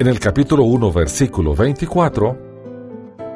en 0.01 0.07
el 0.09 0.19
capítulo 0.19 0.65
1, 0.65 0.93
versículo 0.93 1.55
24, 1.55 2.37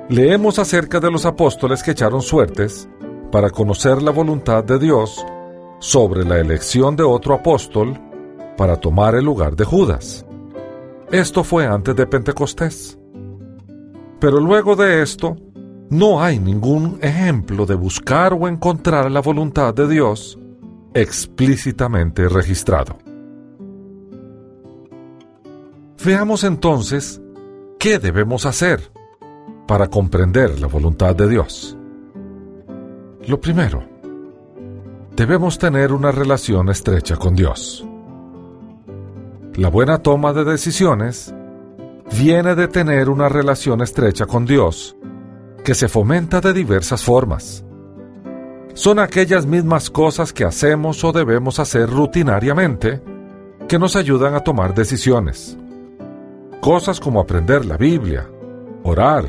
leemos 0.09 0.59
acerca 0.59 0.99
de 0.99 1.11
los 1.11 1.25
apóstoles 1.25 1.83
que 1.83 1.93
echaron 1.93 2.23
suertes 2.23 2.89
para 3.31 3.51
conocer 3.51 4.03
la 4.03 4.11
voluntad 4.11 4.65
de 4.65 4.79
Dios 4.79 5.25
sobre 5.79 6.25
la 6.25 6.39
elección 6.39 6.97
de 6.97 7.05
otro 7.05 7.35
apóstol 7.35 7.99
para 8.57 8.77
tomar 8.77 9.15
el 9.15 9.25
lugar 9.25 9.55
de 9.55 9.65
Judas. 9.65 10.27
Esto 11.11 11.45
fue 11.45 11.67
antes 11.67 11.95
de 11.95 12.07
Pentecostés. 12.07 12.99
Pero 14.19 14.39
luego 14.39 14.77
de 14.77 15.03
esto, 15.03 15.37
no 15.93 16.23
hay 16.23 16.39
ningún 16.39 16.99
ejemplo 17.03 17.67
de 17.67 17.75
buscar 17.75 18.33
o 18.33 18.49
encontrar 18.49 19.11
la 19.11 19.21
voluntad 19.21 19.75
de 19.75 19.87
Dios 19.87 20.39
explícitamente 20.95 22.31
registrado. 22.31 22.97
Veamos 26.03 26.45
entonces 26.45 27.21
qué 27.79 27.99
debemos 27.99 28.47
hacer 28.47 28.91
para 29.69 29.89
comprender 29.89 30.59
la 30.61 30.67
voluntad 30.67 31.15
de 31.15 31.29
Dios. 31.29 31.77
Lo 33.27 33.39
primero, 33.39 33.85
debemos 35.15 35.59
tener 35.59 35.93
una 35.93 36.11
relación 36.11 36.71
estrecha 36.71 37.17
con 37.17 37.37
Dios. 37.37 37.87
La 39.57 39.69
buena 39.69 39.99
toma 39.99 40.33
de 40.33 40.45
decisiones 40.45 41.35
viene 42.19 42.55
de 42.55 42.69
tener 42.69 43.11
una 43.11 43.29
relación 43.29 43.83
estrecha 43.83 44.25
con 44.25 44.47
Dios 44.47 44.97
que 45.65 45.75
se 45.75 45.89
fomenta 45.89 46.41
de 46.41 46.53
diversas 46.53 47.05
formas. 47.05 47.65
Son 48.75 48.99
aquellas 48.99 49.47
mismas 49.47 49.91
cosas 49.91 50.33
que 50.33 50.45
hacemos 50.45 51.05
o 51.05 51.13
debemos 51.13 51.59
hacer 51.59 51.89
rutinariamente 51.91 53.03
que 53.69 53.79
nos 53.79 53.97
ayudan 53.97 54.35
a 54.35 54.41
tomar 54.41 54.75
decisiones. 54.75 55.59
Cosas 56.61 57.01
como 57.01 57.21
aprender 57.21 57.65
la 57.65 57.77
Biblia, 57.77 58.29
orar, 58.83 59.25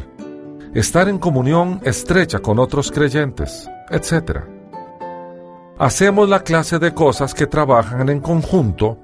estar 0.73 1.09
en 1.09 1.19
comunión 1.19 1.81
estrecha 1.83 2.39
con 2.39 2.57
otros 2.59 2.91
creyentes, 2.91 3.69
etc. 3.89 4.39
Hacemos 5.77 6.29
la 6.29 6.43
clase 6.43 6.79
de 6.79 6.93
cosas 6.93 7.33
que 7.33 7.47
trabajan 7.47 8.09
en 8.09 8.21
conjunto 8.21 8.99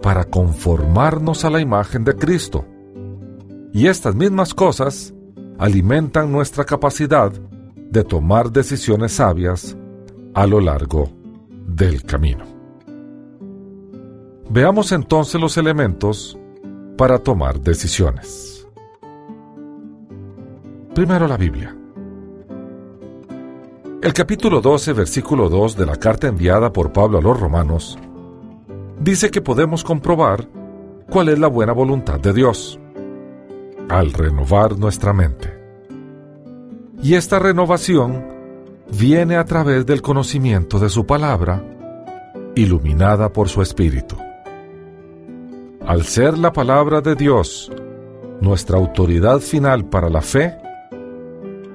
para 0.00 0.24
conformarnos 0.24 1.44
a 1.44 1.50
la 1.50 1.60
imagen 1.60 2.04
de 2.04 2.14
Cristo. 2.16 2.64
Y 3.72 3.86
estas 3.86 4.14
mismas 4.14 4.54
cosas 4.54 5.14
alimentan 5.58 6.32
nuestra 6.32 6.64
capacidad 6.64 7.32
de 7.32 8.04
tomar 8.04 8.50
decisiones 8.50 9.12
sabias 9.12 9.76
a 10.34 10.46
lo 10.46 10.60
largo 10.60 11.10
del 11.66 12.02
camino. 12.02 12.44
Veamos 14.50 14.92
entonces 14.92 15.40
los 15.40 15.56
elementos 15.56 16.38
para 16.96 17.18
tomar 17.18 17.60
decisiones. 17.60 18.66
Primero 20.94 21.26
la 21.26 21.36
Biblia. 21.36 21.76
El 24.02 24.12
capítulo 24.12 24.60
12, 24.60 24.92
versículo 24.92 25.48
2 25.48 25.76
de 25.76 25.86
la 25.86 25.96
carta 25.96 26.28
enviada 26.28 26.72
por 26.72 26.92
Pablo 26.92 27.18
a 27.18 27.22
los 27.22 27.40
romanos 27.40 27.98
dice 29.00 29.30
que 29.30 29.40
podemos 29.40 29.82
comprobar 29.82 30.48
cuál 31.10 31.30
es 31.30 31.38
la 31.38 31.48
buena 31.48 31.72
voluntad 31.72 32.20
de 32.20 32.32
Dios 32.32 32.78
al 33.88 34.12
renovar 34.12 34.78
nuestra 34.78 35.12
mente. 35.12 35.53
Y 37.04 37.16
esta 37.16 37.38
renovación 37.38 38.24
viene 38.98 39.36
a 39.36 39.44
través 39.44 39.84
del 39.84 40.00
conocimiento 40.00 40.78
de 40.78 40.88
su 40.88 41.04
palabra, 41.04 41.62
iluminada 42.54 43.30
por 43.30 43.50
su 43.50 43.60
espíritu. 43.60 44.16
Al 45.86 46.04
ser 46.04 46.38
la 46.38 46.50
palabra 46.50 47.02
de 47.02 47.14
Dios 47.14 47.70
nuestra 48.40 48.78
autoridad 48.78 49.40
final 49.40 49.84
para 49.84 50.08
la 50.08 50.22
fe, 50.22 50.56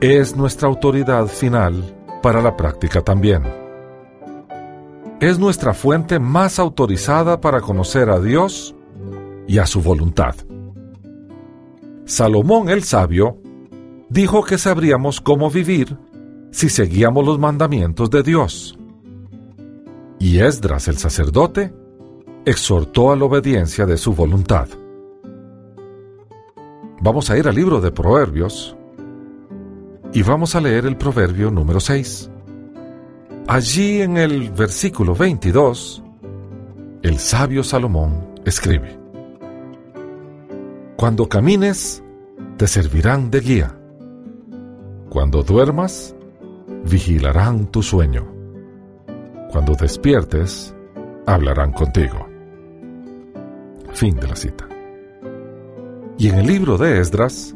es 0.01 0.35
nuestra 0.35 0.67
autoridad 0.67 1.27
final 1.27 1.95
para 2.23 2.41
la 2.41 2.57
práctica 2.57 3.01
también. 3.01 3.43
Es 5.19 5.37
nuestra 5.37 5.75
fuente 5.75 6.17
más 6.17 6.57
autorizada 6.57 7.39
para 7.39 7.61
conocer 7.61 8.09
a 8.09 8.19
Dios 8.19 8.75
y 9.47 9.59
a 9.59 9.67
su 9.67 9.83
voluntad. 9.83 10.33
Salomón 12.05 12.69
el 12.69 12.81
sabio 12.81 13.37
dijo 14.09 14.43
que 14.43 14.57
sabríamos 14.57 15.21
cómo 15.21 15.49
vivir 15.49 15.97
si 16.51 16.69
seguíamos 16.69 17.25
los 17.25 17.39
mandamientos 17.39 18.09
de 18.09 18.23
Dios. 18.23 18.77
Y 20.19 20.39
Esdras 20.39 20.87
el 20.87 20.97
sacerdote 20.97 21.73
exhortó 22.45 23.11
a 23.11 23.15
la 23.15 23.25
obediencia 23.25 23.85
de 23.85 23.97
su 23.97 24.13
voluntad. 24.13 24.67
Vamos 27.01 27.29
a 27.29 27.37
ir 27.37 27.47
al 27.47 27.55
libro 27.55 27.79
de 27.79 27.91
Proverbios 27.91 28.75
y 30.11 30.23
vamos 30.23 30.55
a 30.55 30.61
leer 30.61 30.85
el 30.85 30.97
proverbio 30.97 31.51
número 31.51 31.79
6. 31.79 32.29
Allí 33.47 34.01
en 34.01 34.17
el 34.17 34.51
versículo 34.51 35.15
22, 35.15 36.03
el 37.03 37.17
sabio 37.19 37.63
Salomón 37.63 38.33
escribe, 38.45 38.99
Cuando 40.97 41.29
camines, 41.29 42.03
te 42.57 42.67
servirán 42.67 43.31
de 43.31 43.39
guía. 43.39 43.78
Cuando 45.09 45.41
duermas, 45.41 46.15
vigilarán 46.83 47.65
tu 47.71 47.81
sueño. 47.81 48.27
Cuando 49.51 49.73
despiertes, 49.73 50.75
hablarán 51.25 51.71
contigo. 51.71 52.27
Fin 53.91 54.15
de 54.17 54.27
la 54.27 54.35
cita. 54.35 54.67
Y 56.19 56.29
en 56.29 56.35
el 56.35 56.45
libro 56.45 56.77
de 56.77 56.99
Esdras, 56.99 57.55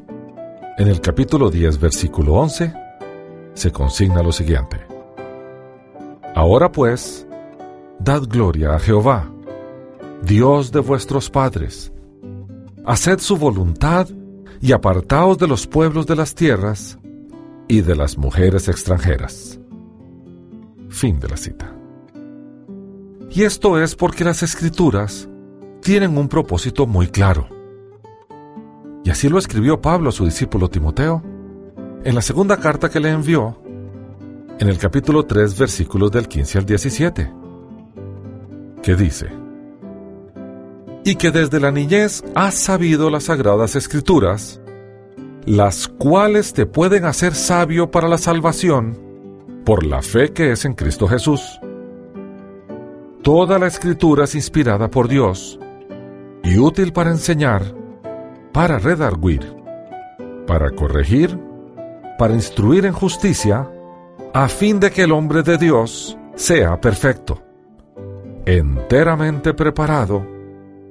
en 0.79 0.87
el 0.87 0.99
capítulo 0.99 1.51
10, 1.51 1.79
versículo 1.79 2.33
11, 2.33 2.73
se 3.53 3.71
consigna 3.71 4.23
lo 4.23 4.31
siguiente. 4.31 4.77
Ahora 6.33 6.71
pues, 6.71 7.27
dad 7.99 8.23
gloria 8.27 8.73
a 8.73 8.79
Jehová, 8.79 9.29
Dios 10.23 10.71
de 10.71 10.79
vuestros 10.79 11.29
padres. 11.29 11.93
Haced 12.83 13.19
su 13.19 13.37
voluntad 13.37 14.07
y 14.59 14.71
apartaos 14.71 15.37
de 15.37 15.47
los 15.47 15.67
pueblos 15.67 16.07
de 16.07 16.15
las 16.15 16.33
tierras 16.33 16.97
y 17.67 17.81
de 17.81 17.95
las 17.95 18.17
mujeres 18.17 18.67
extranjeras. 18.67 19.59
Fin 20.89 21.19
de 21.19 21.27
la 21.27 21.37
cita. 21.37 21.75
Y 23.29 23.43
esto 23.43 23.81
es 23.81 23.95
porque 23.95 24.23
las 24.23 24.43
escrituras 24.43 25.27
tienen 25.81 26.17
un 26.17 26.27
propósito 26.27 26.85
muy 26.85 27.07
claro. 27.07 27.47
Y 29.03 29.09
así 29.09 29.27
lo 29.27 29.37
escribió 29.37 29.81
Pablo 29.81 30.09
a 30.09 30.13
su 30.13 30.25
discípulo 30.25 30.69
Timoteo 30.69 31.23
en 32.03 32.15
la 32.15 32.21
segunda 32.21 32.57
carta 32.57 32.89
que 32.89 32.99
le 32.99 33.09
envió, 33.09 33.57
en 34.59 34.67
el 34.67 34.77
capítulo 34.77 35.23
3, 35.25 35.57
versículos 35.57 36.11
del 36.11 36.27
15 36.27 36.57
al 36.57 36.65
17, 36.65 37.33
que 38.81 38.95
dice, 38.95 39.27
y 41.05 41.15
que 41.15 41.31
desde 41.31 41.59
la 41.59 41.71
niñez 41.71 42.23
has 42.35 42.55
sabido 42.55 43.09
las 43.09 43.25
sagradas 43.25 43.75
escrituras, 43.75 44.61
las 45.45 45.87
cuales 45.87 46.53
te 46.53 46.65
pueden 46.65 47.05
hacer 47.05 47.35
sabio 47.35 47.91
para 47.91 48.07
la 48.07 48.17
salvación 48.17 48.97
por 49.65 49.85
la 49.85 50.01
fe 50.01 50.31
que 50.33 50.51
es 50.51 50.65
en 50.65 50.73
Cristo 50.73 51.07
Jesús. 51.07 51.59
Toda 53.21 53.57
la 53.59 53.67
escritura 53.67 54.25
es 54.25 54.35
inspirada 54.35 54.89
por 54.89 55.07
Dios 55.07 55.59
y 56.43 56.57
útil 56.57 56.91
para 56.91 57.11
enseñar, 57.11 57.63
para 58.51 58.79
redarguir, 58.79 59.55
para 60.45 60.71
corregir, 60.71 61.39
para 62.17 62.33
instruir 62.33 62.85
en 62.85 62.93
justicia, 62.93 63.69
a 64.33 64.47
fin 64.47 64.79
de 64.79 64.91
que 64.91 65.03
el 65.03 65.11
hombre 65.11 65.43
de 65.43 65.57
Dios 65.57 66.17
sea 66.35 66.81
perfecto, 66.81 67.41
enteramente 68.45 69.53
preparado 69.53 70.25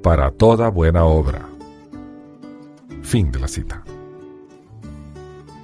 para 0.03 0.31
toda 0.31 0.69
buena 0.69 1.05
obra. 1.05 1.43
Fin 3.03 3.31
de 3.31 3.41
la 3.41 3.49
cita. 3.49 3.82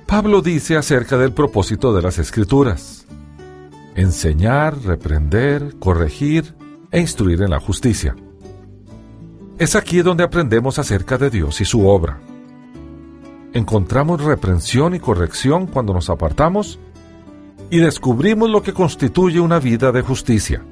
Pablo 0.09 0.41
dice 0.41 0.75
acerca 0.75 1.19
del 1.19 1.35
propósito 1.35 1.93
de 1.93 2.01
las 2.01 2.19
escrituras. 2.19 3.07
Enseñar, 3.95 4.83
reprender, 4.83 5.77
corregir 5.79 6.55
e 6.91 6.99
instruir 6.99 7.43
en 7.43 7.51
la 7.51 7.61
justicia. 7.61 8.17
Es 9.59 9.77
aquí 9.77 10.01
donde 10.01 10.25
aprendemos 10.25 10.79
acerca 10.79 11.19
de 11.19 11.29
Dios 11.29 11.61
y 11.61 11.67
su 11.67 11.87
obra. 11.87 12.21
Encontramos 13.53 14.25
reprensión 14.25 14.95
y 14.95 14.99
corrección 14.99 15.67
cuando 15.67 15.93
nos 15.93 16.09
apartamos 16.09 16.79
y 17.69 17.77
descubrimos 17.77 18.49
lo 18.49 18.63
que 18.63 18.73
constituye 18.73 19.41
una 19.41 19.59
vida 19.59 19.93
de 19.93 20.01
justicia. 20.01 20.63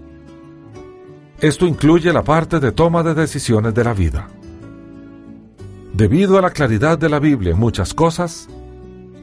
Esto 1.43 1.67
incluye 1.67 2.11
la 2.11 2.25
parte 2.25 2.59
de 2.59 2.73
toma 2.73 3.03
de 3.03 3.13
decisiones 3.13 3.75
de 3.75 3.85
la 3.85 3.93
vida. 3.93 4.29
Debido 5.93 6.39
a 6.39 6.41
la 6.41 6.53
claridad 6.53 6.97
de 6.97 7.11
la 7.11 7.19
Biblia 7.19 7.53
en 7.53 7.59
muchas 7.59 7.93
cosas, 7.93 8.49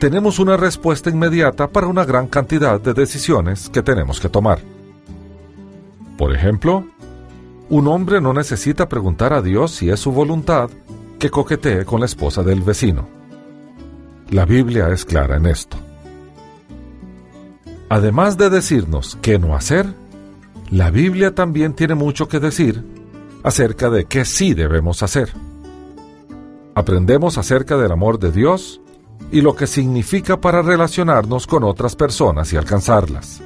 tenemos 0.04 0.38
una 0.38 0.58
respuesta 0.58 1.10
inmediata 1.10 1.70
para 1.70 1.88
una 1.88 2.04
gran 2.04 2.28
cantidad 2.28 2.78
de 2.78 2.94
decisiones 2.94 3.70
que 3.70 3.82
tenemos 3.82 4.20
que 4.20 4.28
tomar. 4.28 4.60
Por 6.18 6.36
ejemplo, 6.36 6.86
un 7.70 7.88
hombre 7.88 8.20
no 8.20 8.34
necesita 8.34 8.90
preguntar 8.90 9.32
a 9.32 9.42
Dios 9.42 9.72
si 9.72 9.90
es 9.90 10.02
su 10.02 10.12
voluntad 10.12 10.70
que 11.18 11.30
coquetee 11.30 11.86
con 11.86 12.02
la 12.02 12.06
esposa 12.06 12.44
del 12.44 12.62
vecino. 12.62 13.08
La 14.30 14.44
Biblia 14.44 14.90
es 14.90 15.06
clara 15.06 15.38
en 15.38 15.46
esto. 15.46 15.78
Además 17.88 18.38
de 18.38 18.50
decirnos 18.50 19.18
qué 19.22 19.40
no 19.40 19.56
hacer, 19.56 19.86
la 20.70 20.92
Biblia 20.92 21.34
también 21.34 21.76
tiene 21.76 21.96
mucho 21.96 22.28
que 22.28 22.42
decir 22.42 22.84
acerca 23.42 23.90
de 23.90 24.04
qué 24.04 24.26
sí 24.26 24.54
debemos 24.54 25.02
hacer. 25.02 25.32
Aprendemos 26.76 27.38
acerca 27.38 27.78
del 27.78 27.94
amor 27.94 28.20
de 28.20 28.34
Dios 28.34 28.82
y 29.32 29.42
lo 29.42 29.56
que 29.56 29.68
significa 29.68 30.40
para 30.40 30.62
relacionarnos 30.62 31.48
con 31.48 31.64
otras 31.64 31.96
personas 31.96 32.54
y 32.54 32.58
alcanzarlas. 32.58 33.42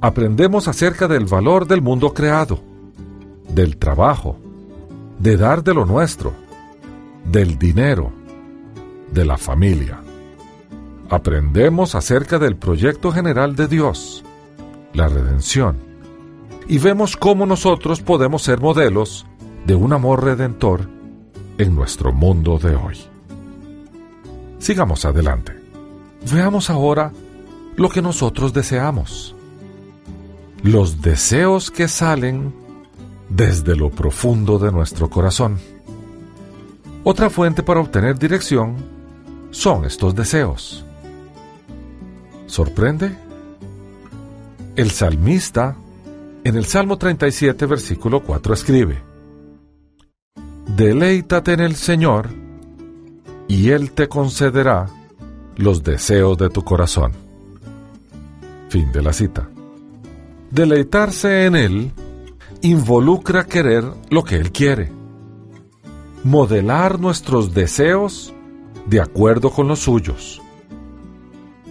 Aprendemos 0.00 0.68
acerca 0.68 1.08
del 1.08 1.24
valor 1.24 1.66
del 1.66 1.80
mundo 1.80 2.12
creado, 2.12 2.60
del 3.48 3.78
trabajo, 3.78 4.36
de 5.18 5.36
dar 5.36 5.64
de 5.64 5.74
lo 5.74 5.86
nuestro, 5.86 6.34
del 7.24 7.58
dinero, 7.58 8.12
de 9.10 9.24
la 9.24 9.38
familia. 9.38 10.00
Aprendemos 11.08 11.94
acerca 11.94 12.38
del 12.38 12.56
proyecto 12.56 13.12
general 13.12 13.56
de 13.56 13.68
Dios, 13.68 14.24
la 14.92 15.08
redención, 15.08 15.78
y 16.68 16.78
vemos 16.78 17.16
cómo 17.16 17.46
nosotros 17.46 18.02
podemos 18.02 18.42
ser 18.42 18.60
modelos 18.60 19.26
de 19.66 19.74
un 19.74 19.92
amor 19.92 20.24
redentor 20.24 20.88
en 21.58 21.74
nuestro 21.74 22.12
mundo 22.12 22.58
de 22.58 22.76
hoy. 22.76 23.15
Sigamos 24.58 25.04
adelante. 25.04 25.52
Veamos 26.32 26.70
ahora 26.70 27.12
lo 27.76 27.88
que 27.88 28.02
nosotros 28.02 28.52
deseamos. 28.52 29.34
Los 30.62 31.02
deseos 31.02 31.70
que 31.70 31.88
salen 31.88 32.54
desde 33.28 33.76
lo 33.76 33.90
profundo 33.90 34.58
de 34.58 34.72
nuestro 34.72 35.10
corazón. 35.10 35.58
Otra 37.04 37.30
fuente 37.30 37.62
para 37.62 37.80
obtener 37.80 38.18
dirección 38.18 38.76
son 39.50 39.84
estos 39.84 40.14
deseos. 40.14 40.84
¿Sorprende? 42.46 43.16
El 44.74 44.90
salmista 44.90 45.76
en 46.44 46.56
el 46.56 46.66
Salmo 46.66 46.96
37, 46.96 47.66
versículo 47.66 48.22
4 48.22 48.54
escribe, 48.54 49.02
Deleítate 50.76 51.54
en 51.54 51.60
el 51.60 51.74
Señor, 51.74 52.28
y 53.48 53.70
Él 53.70 53.92
te 53.92 54.08
concederá 54.08 54.86
los 55.56 55.82
deseos 55.82 56.36
de 56.38 56.50
tu 56.50 56.62
corazón. 56.62 57.12
Fin 58.68 58.90
de 58.92 59.02
la 59.02 59.12
cita. 59.12 59.48
Deleitarse 60.50 61.46
en 61.46 61.56
Él 61.56 61.92
involucra 62.62 63.44
querer 63.44 63.84
lo 64.10 64.24
que 64.24 64.36
Él 64.36 64.52
quiere. 64.52 64.90
Modelar 66.24 66.98
nuestros 66.98 67.54
deseos 67.54 68.32
de 68.86 69.00
acuerdo 69.00 69.50
con 69.50 69.68
los 69.68 69.80
suyos. 69.80 70.42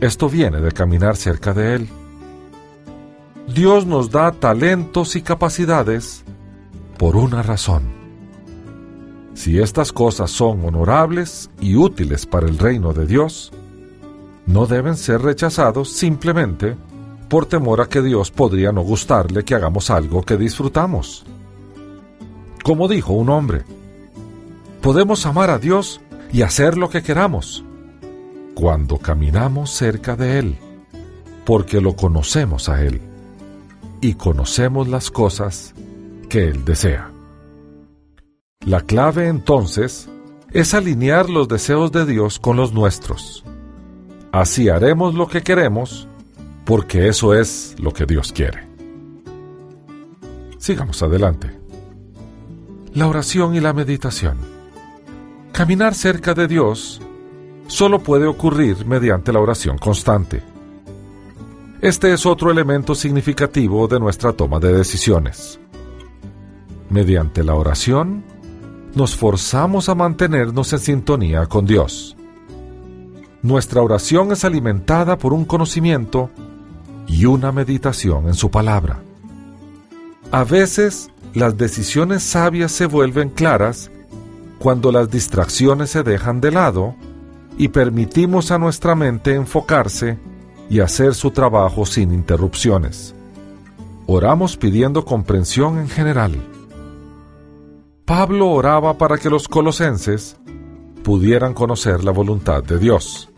Esto 0.02 0.30
viene 0.30 0.60
de 0.62 0.72
caminar 0.72 1.16
cerca 1.16 1.54
de 1.54 1.76
Él. 1.76 1.90
Dios 3.48 3.86
nos 3.86 4.12
da 4.12 4.32
talentos 4.32 5.16
y 5.16 5.22
capacidades 5.22 6.24
por 6.98 7.16
una 7.16 7.44
razón. 7.44 7.95
Si 9.36 9.60
estas 9.60 9.92
cosas 9.92 10.32
son 10.32 10.66
honorables 10.66 11.52
y 11.60 11.76
útiles 11.76 12.26
para 12.26 12.48
el 12.48 12.58
reino 12.58 12.94
de 12.94 13.06
Dios, 13.06 13.52
no 14.48 14.66
deben 14.66 14.96
ser 14.96 15.22
rechazados 15.22 15.92
simplemente 15.92 16.76
por 17.30 17.46
temor 17.46 17.82
a 17.82 17.90
que 17.90 18.02
Dios 18.02 18.32
podría 18.32 18.72
no 18.72 18.82
gustarle 18.82 19.44
que 19.44 19.54
hagamos 19.54 19.90
algo 19.90 20.24
que 20.24 20.38
disfrutamos. 20.38 21.26
Como 22.64 22.88
dijo 22.88 23.14
un 23.14 23.30
hombre, 23.30 23.64
podemos 24.82 25.26
amar 25.26 25.50
a 25.50 25.60
Dios 25.60 26.00
y 26.32 26.42
hacer 26.42 26.78
lo 26.78 26.90
que 26.90 27.04
queramos 27.04 27.64
cuando 28.56 28.98
caminamos 28.98 29.72
cerca 29.72 30.16
de 30.16 30.40
Él, 30.40 30.58
porque 31.46 31.82
lo 31.82 31.98
conocemos 31.98 32.70
a 32.70 32.82
Él 32.82 33.02
y 34.00 34.14
conocemos 34.14 34.88
las 34.88 35.12
cosas 35.12 35.74
que 36.30 36.48
Él 36.48 36.64
desea. 36.64 37.15
La 38.64 38.82
clave 38.82 39.28
entonces 39.28 40.10
es 40.52 40.74
alinear 40.74 41.30
los 41.30 41.48
deseos 41.48 41.92
de 41.92 42.06
Dios 42.06 42.40
con 42.40 42.58
los 42.58 42.74
nuestros. 42.74 43.44
Así 44.32 44.70
haremos 44.70 45.14
lo 45.14 45.28
que 45.28 45.42
queremos, 45.44 46.08
porque 46.66 47.08
eso 47.08 47.34
es 47.34 47.76
lo 47.78 47.92
que 47.92 48.06
Dios 48.06 48.32
quiere. 48.32 48.68
Sigamos 50.58 51.04
adelante. 51.04 51.60
La 52.94 53.08
oración 53.08 53.56
y 53.56 53.60
la 53.60 53.74
meditación. 53.74 54.38
Caminar 55.52 55.94
cerca 55.94 56.34
de 56.34 56.48
Dios 56.48 57.02
solo 57.68 58.00
puede 58.00 58.26
ocurrir 58.26 58.86
mediante 58.86 59.32
la 59.32 59.40
oración 59.40 59.78
constante. 59.78 60.42
Este 61.82 62.14
es 62.14 62.26
otro 62.26 62.50
elemento 62.50 62.96
significativo 62.96 63.88
de 63.88 64.00
nuestra 64.00 64.34
toma 64.34 64.60
de 64.60 64.74
decisiones. 64.74 65.60
Mediante 66.90 67.44
la 67.44 67.54
oración, 67.54 68.24
nos 68.96 69.16
forzamos 69.16 69.90
a 69.90 69.96
mantenernos 69.96 70.72
en 70.72 70.80
sintonía 70.80 71.46
con 71.48 71.66
Dios. 71.66 72.16
Nuestra 73.42 73.82
oración 73.82 74.32
es 74.32 74.46
alimentada 74.46 75.18
por 75.18 75.34
un 75.34 75.46
conocimiento 75.46 76.30
y 77.06 77.26
una 77.26 77.52
meditación 77.52 78.28
en 78.28 78.34
su 78.34 78.50
palabra. 78.50 79.02
A 80.32 80.44
veces 80.44 81.12
las 81.34 81.58
decisiones 81.58 82.24
sabias 82.24 82.72
se 82.72 82.86
vuelven 82.86 83.30
claras 83.30 83.92
cuando 84.58 84.92
las 84.92 85.12
distracciones 85.12 85.92
se 85.92 86.02
dejan 86.02 86.40
de 86.40 86.52
lado 86.52 86.96
y 87.58 87.68
permitimos 87.68 88.50
a 88.52 88.58
nuestra 88.58 88.96
mente 88.96 89.36
enfocarse 89.36 90.18
y 90.70 90.80
hacer 90.80 91.14
su 91.14 91.32
trabajo 91.32 91.86
sin 91.86 92.14
interrupciones. 92.14 93.14
Oramos 94.08 94.56
pidiendo 94.58 95.04
comprensión 95.06 95.78
en 95.80 95.90
general 95.90 96.55
Pablo 98.06 98.52
oraba 98.52 99.00
para 99.00 99.18
que 99.18 99.32
los 99.32 99.48
colosenses 99.48 100.38
pudieran 101.04 101.56
conocer 101.56 102.04
la 102.04 102.12
voluntad 102.12 102.64
de 102.64 102.78
Dios. 102.78 103.30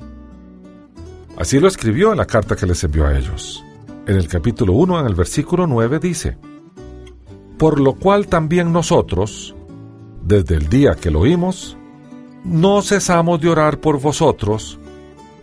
Así 1.38 1.58
lo 1.62 1.70
escribió 1.70 2.12
en 2.12 2.18
la 2.18 2.26
carta 2.26 2.58
que 2.58 2.66
les 2.66 2.84
envió 2.84 3.08
a 3.08 3.18
ellos. 3.18 3.64
En 4.06 4.18
el 4.18 4.28
capítulo 4.28 4.74
1, 4.74 5.00
en 5.00 5.06
el 5.06 5.16
versículo 5.16 5.68
9 5.68 6.00
dice, 6.00 6.38
Por 7.58 7.80
lo 7.80 7.94
cual 7.94 8.28
también 8.28 8.74
nosotros, 8.74 9.56
desde 10.22 10.56
el 10.56 10.68
día 10.68 10.96
que 10.96 11.12
lo 11.12 11.22
oímos, 11.22 11.78
no 12.44 12.82
cesamos 12.82 13.40
de 13.40 13.48
orar 13.48 13.80
por 13.80 14.02
vosotros 14.02 14.80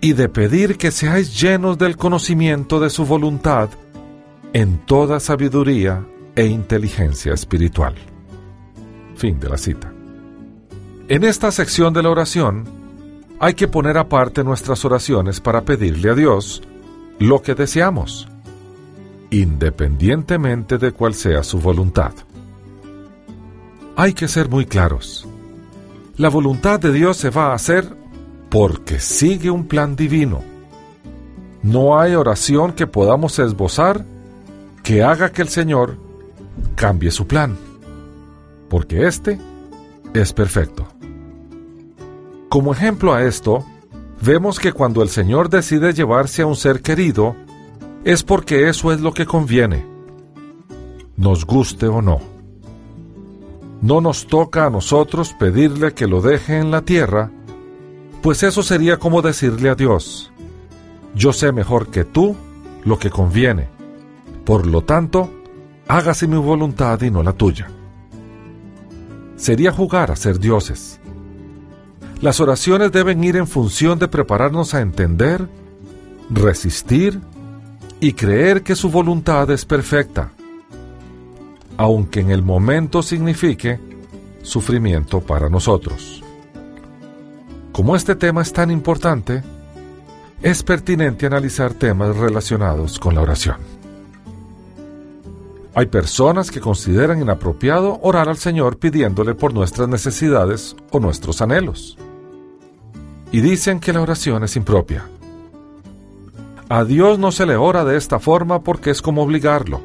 y 0.02 0.12
de 0.12 0.28
pedir 0.28 0.76
que 0.76 0.90
seáis 0.90 1.40
llenos 1.40 1.78
del 1.78 1.96
conocimiento 1.96 2.78
de 2.78 2.90
su 2.90 3.06
voluntad 3.06 3.70
en 4.52 4.84
toda 4.84 5.18
sabiduría 5.18 6.06
e 6.37 6.44
inteligencia 6.44 7.32
espiritual. 7.32 7.94
Fin 9.16 9.38
de 9.38 9.48
la 9.48 9.57
cita. 9.57 9.92
En 11.09 11.22
esta 11.22 11.50
sección 11.50 11.92
de 11.92 12.03
la 12.03 12.11
oración, 12.11 12.64
hay 13.38 13.55
que 13.55 13.68
poner 13.68 13.98
aparte 13.98 14.42
nuestras 14.42 14.85
oraciones 14.85 15.40
para 15.40 15.62
pedirle 15.62 16.11
a 16.11 16.14
Dios 16.14 16.62
lo 17.18 17.42
que 17.42 17.55
deseamos, 17.55 18.27
independientemente 19.31 20.79
de 20.79 20.92
cuál 20.92 21.14
sea 21.14 21.42
su 21.42 21.61
voluntad. 21.61 22.12
Hay 23.96 24.14
que 24.14 24.29
ser 24.29 24.48
muy 24.48 24.64
claros. 24.64 25.29
La 26.16 26.31
voluntad 26.31 26.81
de 26.81 26.92
Dios 26.92 27.16
se 27.16 27.31
va 27.31 27.48
a 27.48 27.55
hacer 27.55 27.96
porque 28.48 28.98
sigue 28.98 29.50
un 29.50 29.66
plan 29.66 29.96
divino. 29.96 30.42
No 31.62 31.98
hay 31.98 32.14
oración 32.14 32.72
que 32.72 32.87
podamos 32.87 33.38
esbozar 33.38 34.07
que 34.83 35.03
haga 35.03 35.33
que 35.33 35.42
el 35.42 35.48
Señor 35.48 35.98
cambie 36.77 37.11
su 37.11 37.27
plan 37.27 37.57
porque 38.68 39.07
éste 39.07 39.38
es 40.14 40.33
perfecto. 40.33 40.87
Como 42.48 42.72
ejemplo 42.72 43.12
a 43.12 43.24
esto, 43.24 43.64
vemos 44.22 44.59
que 44.59 44.72
cuando 44.72 45.03
el 45.03 45.09
Señor 45.09 45.50
decide 45.50 45.92
llevarse 45.92 46.42
a 46.42 46.46
un 46.46 46.57
ser 46.57 46.83
querido, 46.83 47.35
es 48.05 48.22
porque 48.22 48.68
eso 48.68 48.92
es 48.92 49.00
lo 49.00 49.12
que 49.12 49.27
conviene, 49.27 49.85
nos 51.16 51.44
guste 51.44 51.87
o 51.87 52.03
no. 52.03 52.20
No 53.81 54.00
nos 54.00 54.27
toca 54.27 54.66
a 54.66 54.70
nosotros 54.70 55.35
pedirle 55.38 55.92
que 55.94 56.07
lo 56.07 56.20
deje 56.20 56.59
en 56.59 56.70
la 56.70 56.83
tierra, 56.83 57.31
pues 58.22 58.42
eso 58.42 58.62
sería 58.62 58.98
como 58.98 59.20
decirle 59.20 59.68
a 59.68 59.74
Dios, 59.74 60.33
yo 61.14 61.33
sé 61.33 61.53
mejor 61.53 61.88
que 61.88 62.05
tú 62.05 62.37
lo 62.85 62.98
que 62.98 63.11
conviene, 63.11 63.68
por 64.44 64.66
lo 64.66 64.83
tanto, 64.83 65.31
hágase 65.88 66.27
mi 66.27 66.37
voluntad 66.37 67.00
y 67.03 67.11
no 67.11 67.22
la 67.22 67.33
tuya. 67.33 67.68
Sería 69.37 69.73
jugar 69.73 70.11
a 70.11 70.16
ser 70.16 70.38
dioses. 70.38 71.01
Las 72.20 72.40
oraciones 72.40 72.92
deben 72.92 73.23
ir 73.25 73.37
en 73.37 73.47
función 73.47 73.99
de 73.99 74.09
prepararnos 74.09 74.75
a 74.75 74.81
entender, 74.81 75.49
resistir 76.31 77.20
y 78.01 78.12
creer 78.12 78.62
que 78.62 78.77
su 78.77 78.90
voluntad 78.90 79.51
es 79.51 79.64
perfecta, 79.64 80.33
aunque 81.77 82.20
en 82.20 82.31
el 82.31 82.42
momento 82.42 83.03
signifique 83.03 83.81
sufrimiento 84.42 85.20
para 85.20 85.49
nosotros. 85.49 86.23
Como 87.73 87.97
este 87.97 88.14
tema 88.14 88.42
es 88.42 88.53
tan 88.53 88.70
importante, 88.70 89.42
es 90.42 90.62
pertinente 90.62 91.27
analizar 91.27 91.75
temas 91.75 92.16
relacionados 92.16 92.99
con 92.99 93.14
la 93.14 93.23
oración. 93.23 93.73
Hay 95.76 95.87
personas 95.87 96.52
que 96.52 96.60
consideran 96.60 97.20
inapropiado 97.20 97.98
orar 98.02 98.28
al 98.28 98.37
Señor 98.37 98.78
pidiéndole 98.78 99.34
por 99.34 99.52
nuestras 99.52 99.88
necesidades 99.88 100.76
o 100.92 101.00
nuestros 101.00 101.42
anhelos. 101.42 101.98
Y 103.32 103.40
dicen 103.40 103.80
que 103.80 103.92
la 103.92 104.00
oración 104.00 104.44
es 104.44 104.54
impropia. 104.54 105.08
A 106.68 106.84
Dios 106.84 107.18
no 107.18 107.32
se 107.32 107.44
le 107.44 107.56
ora 107.56 107.84
de 107.84 107.96
esta 107.96 108.20
forma 108.20 108.62
porque 108.62 108.90
es 108.90 109.02
como 109.02 109.22
obligarlo, 109.22 109.80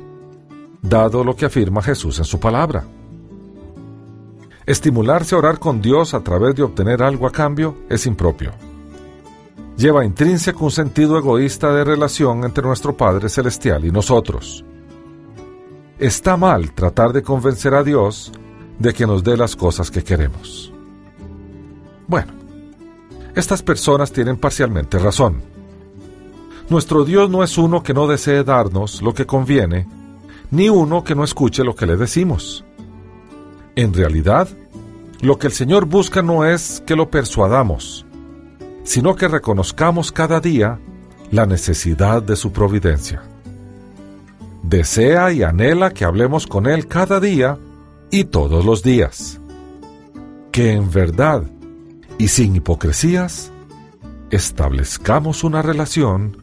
dado 0.84 1.24
lo 1.24 1.36
que 1.36 1.46
afirma 1.46 1.82
Jesús 1.82 2.20
en 2.20 2.26
su 2.26 2.40
palabra. 2.40 2.86
Estimularse 4.68 5.34
a 5.34 5.40
orar 5.40 5.58
con 5.58 5.82
Dios 5.82 6.14
a 6.14 6.20
través 6.20 6.54
de 6.54 6.62
obtener 6.62 7.02
algo 7.02 7.26
a 7.26 7.32
cambio 7.32 7.76
es 7.90 8.06
impropio. 8.06 8.52
Lleva 9.76 10.06
intrínseco 10.06 10.66
un 10.66 10.72
sentido 10.72 11.18
egoísta 11.18 11.74
de 11.74 11.84
relación 11.84 12.44
entre 12.44 12.64
nuestro 12.64 12.96
Padre 12.96 13.30
Celestial 13.30 13.86
y 13.86 13.92
nosotros. 13.92 14.64
Está 16.00 16.38
mal 16.38 16.72
tratar 16.72 17.12
de 17.12 17.22
convencer 17.22 17.74
a 17.74 17.84
Dios 17.84 18.32
de 18.80 18.94
que 18.94 19.06
nos 19.06 19.22
dé 19.22 19.36
las 19.36 19.58
cosas 19.58 19.92
que 19.92 20.02
queremos. 20.02 20.72
Bueno, 22.08 22.32
estas 23.36 23.62
personas 23.62 24.14
tienen 24.14 24.38
parcialmente 24.38 24.98
razón. 24.98 25.42
Nuestro 26.70 27.04
Dios 27.04 27.30
no 27.30 27.44
es 27.44 27.58
uno 27.58 27.84
que 27.84 27.94
no 27.94 28.08
desee 28.08 28.46
darnos 28.46 29.02
lo 29.02 29.14
que 29.14 29.26
conviene, 29.26 29.88
ni 30.52 30.70
uno 30.70 31.04
que 31.04 31.16
no 31.16 31.26
escuche 31.26 31.66
lo 31.66 31.76
que 31.76 31.86
le 31.86 31.98
decimos. 31.98 32.64
En 33.76 33.94
realidad, 33.94 34.48
lo 35.20 35.38
que 35.38 35.48
el 35.48 35.54
Señor 35.54 35.84
busca 35.84 36.22
no 36.22 36.46
es 36.46 36.82
que 36.86 36.96
lo 36.96 37.10
persuadamos, 37.10 38.06
sino 38.86 39.18
que 39.18 39.28
reconozcamos 39.28 40.14
cada 40.14 40.40
día 40.40 40.80
la 41.30 41.46
necesidad 41.46 42.24
de 42.24 42.38
su 42.38 42.54
providencia. 42.54 43.29
Desea 44.70 45.32
y 45.32 45.44
anhela 45.44 45.92
que 45.92 46.06
hablemos 46.06 46.48
con 46.48 46.68
Él 46.68 46.88
cada 46.88 47.20
día 47.20 47.58
y 48.12 48.26
todos 48.26 48.64
los 48.64 48.84
días. 48.84 49.40
Que 50.52 50.74
en 50.74 50.92
verdad 50.92 51.44
y 52.18 52.28
sin 52.28 52.56
hipocresías 52.56 53.52
establezcamos 54.30 55.44
una 55.44 55.62
relación 55.62 56.38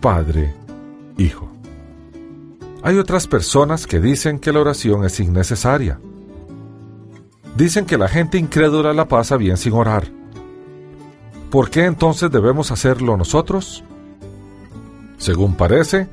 Padre-Hijo. 0.00 1.50
Hay 2.82 2.98
otras 2.98 3.26
personas 3.26 3.86
que 3.86 4.00
dicen 4.00 4.38
que 4.38 4.52
la 4.52 4.60
oración 4.60 5.04
es 5.04 5.20
innecesaria 5.20 5.98
Dicen 7.56 7.86
que 7.86 7.96
la 7.96 8.06
gente 8.06 8.36
incrédula 8.36 8.92
la 8.92 9.08
pasa 9.08 9.38
bien 9.38 9.56
sin 9.56 9.72
orar. 9.72 10.04
¿Por 11.50 11.70
qué 11.70 11.86
entonces 11.86 12.30
debemos 12.30 12.70
hacerlo 12.70 13.16
nosotros? 13.16 13.82
Según 15.16 15.54
parece, 15.54 16.06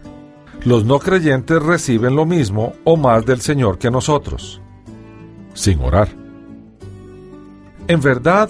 los 0.66 0.86
no 0.86 1.00
creyentes 1.00 1.62
reciben 1.62 2.16
lo 2.16 2.26
mismo 2.26 2.74
o 2.84 2.98
más 2.98 3.26
del 3.26 3.42
Señor 3.42 3.78
que 3.78 3.92
nosotros, 3.92 4.62
sin 5.54 5.80
orar. 5.82 6.10
En 7.88 8.02
verdad, 8.02 8.50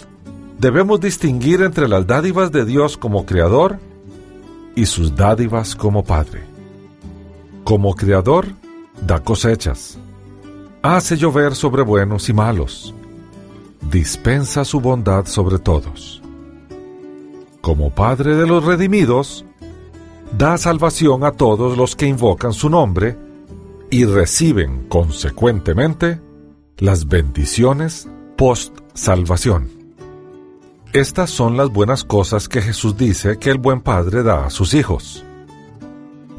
debemos 0.60 1.00
distinguir 1.00 1.62
entre 1.62 1.88
las 1.88 2.06
dádivas 2.06 2.52
de 2.52 2.66
Dios 2.66 2.98
como 2.98 3.26
Creador 3.26 3.80
y 4.76 4.86
sus 4.86 5.16
dádivas 5.16 5.76
como 5.76 6.04
Padre. 6.04 6.44
Como 7.64 7.96
Creador, 7.96 8.48
da 9.06 9.24
cosechas 9.24 9.98
hace 10.84 11.16
llover 11.16 11.56
sobre 11.56 11.82
buenos 11.82 12.28
y 12.28 12.34
malos, 12.34 12.94
dispensa 13.90 14.66
su 14.66 14.82
bondad 14.82 15.26
sobre 15.28 15.58
todos. 15.58 16.22
Como 17.62 17.96
Padre 17.96 18.36
de 18.36 18.46
los 18.46 18.66
redimidos, 18.66 19.46
da 20.38 20.58
salvación 20.58 21.24
a 21.24 21.32
todos 21.32 21.78
los 21.78 21.96
que 21.96 22.08
invocan 22.08 22.54
su 22.54 22.70
nombre 22.70 23.18
y 23.92 24.06
reciben 24.06 24.88
consecuentemente 24.90 26.20
las 26.78 27.08
bendiciones 27.08 28.08
post-salvación. 28.36 29.70
Estas 30.92 31.30
son 31.30 31.56
las 31.56 31.70
buenas 31.70 32.04
cosas 32.04 32.50
que 32.50 32.62
Jesús 32.62 32.98
dice 32.98 33.38
que 33.38 33.52
el 33.52 33.60
buen 33.60 33.82
Padre 33.82 34.24
da 34.24 34.46
a 34.46 34.50
sus 34.50 34.74
hijos. 34.74 35.24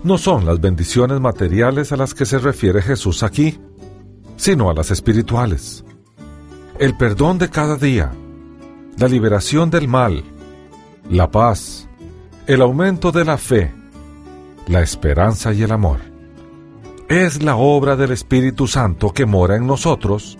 No 0.03 0.19
son 0.19 0.45
las 0.45 0.61
bendiciones 0.61 1.21
materiales 1.21 1.93
a 1.93 1.97
las 1.97 2.15
que 2.15 2.27
se 2.27 2.39
refiere 2.39 2.83
Jesús 2.83 3.23
aquí, 3.23 3.59
sino 4.37 4.71
a 4.71 4.75
las 4.75 4.91
espirituales. 4.91 5.85
El 6.81 6.97
perdón 6.97 7.39
de 7.39 7.49
cada 7.49 7.77
día, 7.77 8.13
la 8.99 9.07
liberación 9.07 9.71
del 9.71 9.87
mal, 9.87 10.25
la 11.09 11.31
paz, 11.31 11.89
el 12.47 12.61
aumento 12.61 13.13
de 13.13 13.25
la 13.25 13.39
fe, 13.39 13.73
la 14.69 14.83
esperanza 14.83 15.53
y 15.53 15.63
el 15.63 15.73
amor. 15.73 16.01
Es 17.09 17.43
la 17.43 17.57
obra 17.57 17.97
del 17.97 18.13
Espíritu 18.13 18.67
Santo 18.67 19.13
que 19.13 19.27
mora 19.27 19.57
en 19.57 19.67
nosotros 19.67 20.39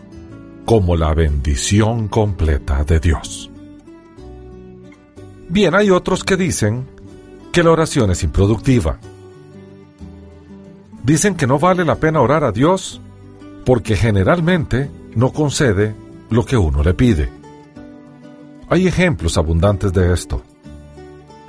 como 0.65 0.97
la 0.97 1.13
bendición 1.13 2.09
completa 2.09 2.85
de 2.85 3.01
Dios. 3.01 3.51
Bien, 5.49 5.75
hay 5.75 5.91
otros 5.91 6.25
que 6.25 6.37
dicen 6.37 6.87
que 7.53 7.63
la 7.63 7.71
oración 7.71 8.11
es 8.11 8.23
improductiva. 8.23 8.99
Dicen 11.03 11.35
que 11.35 11.47
no 11.47 11.59
vale 11.59 11.85
la 11.85 11.97
pena 11.97 12.21
orar 12.23 12.45
a 12.45 12.53
Dios 12.53 13.01
porque 13.65 13.95
generalmente 13.95 14.91
no 15.15 15.33
concede 15.33 15.95
lo 16.31 16.45
que 16.45 16.57
uno 16.57 16.83
le 16.83 16.95
pide. 16.95 17.31
Hay 18.71 18.87
ejemplos 18.87 19.37
abundantes 19.37 19.93
de 19.93 20.13
esto. 20.13 20.43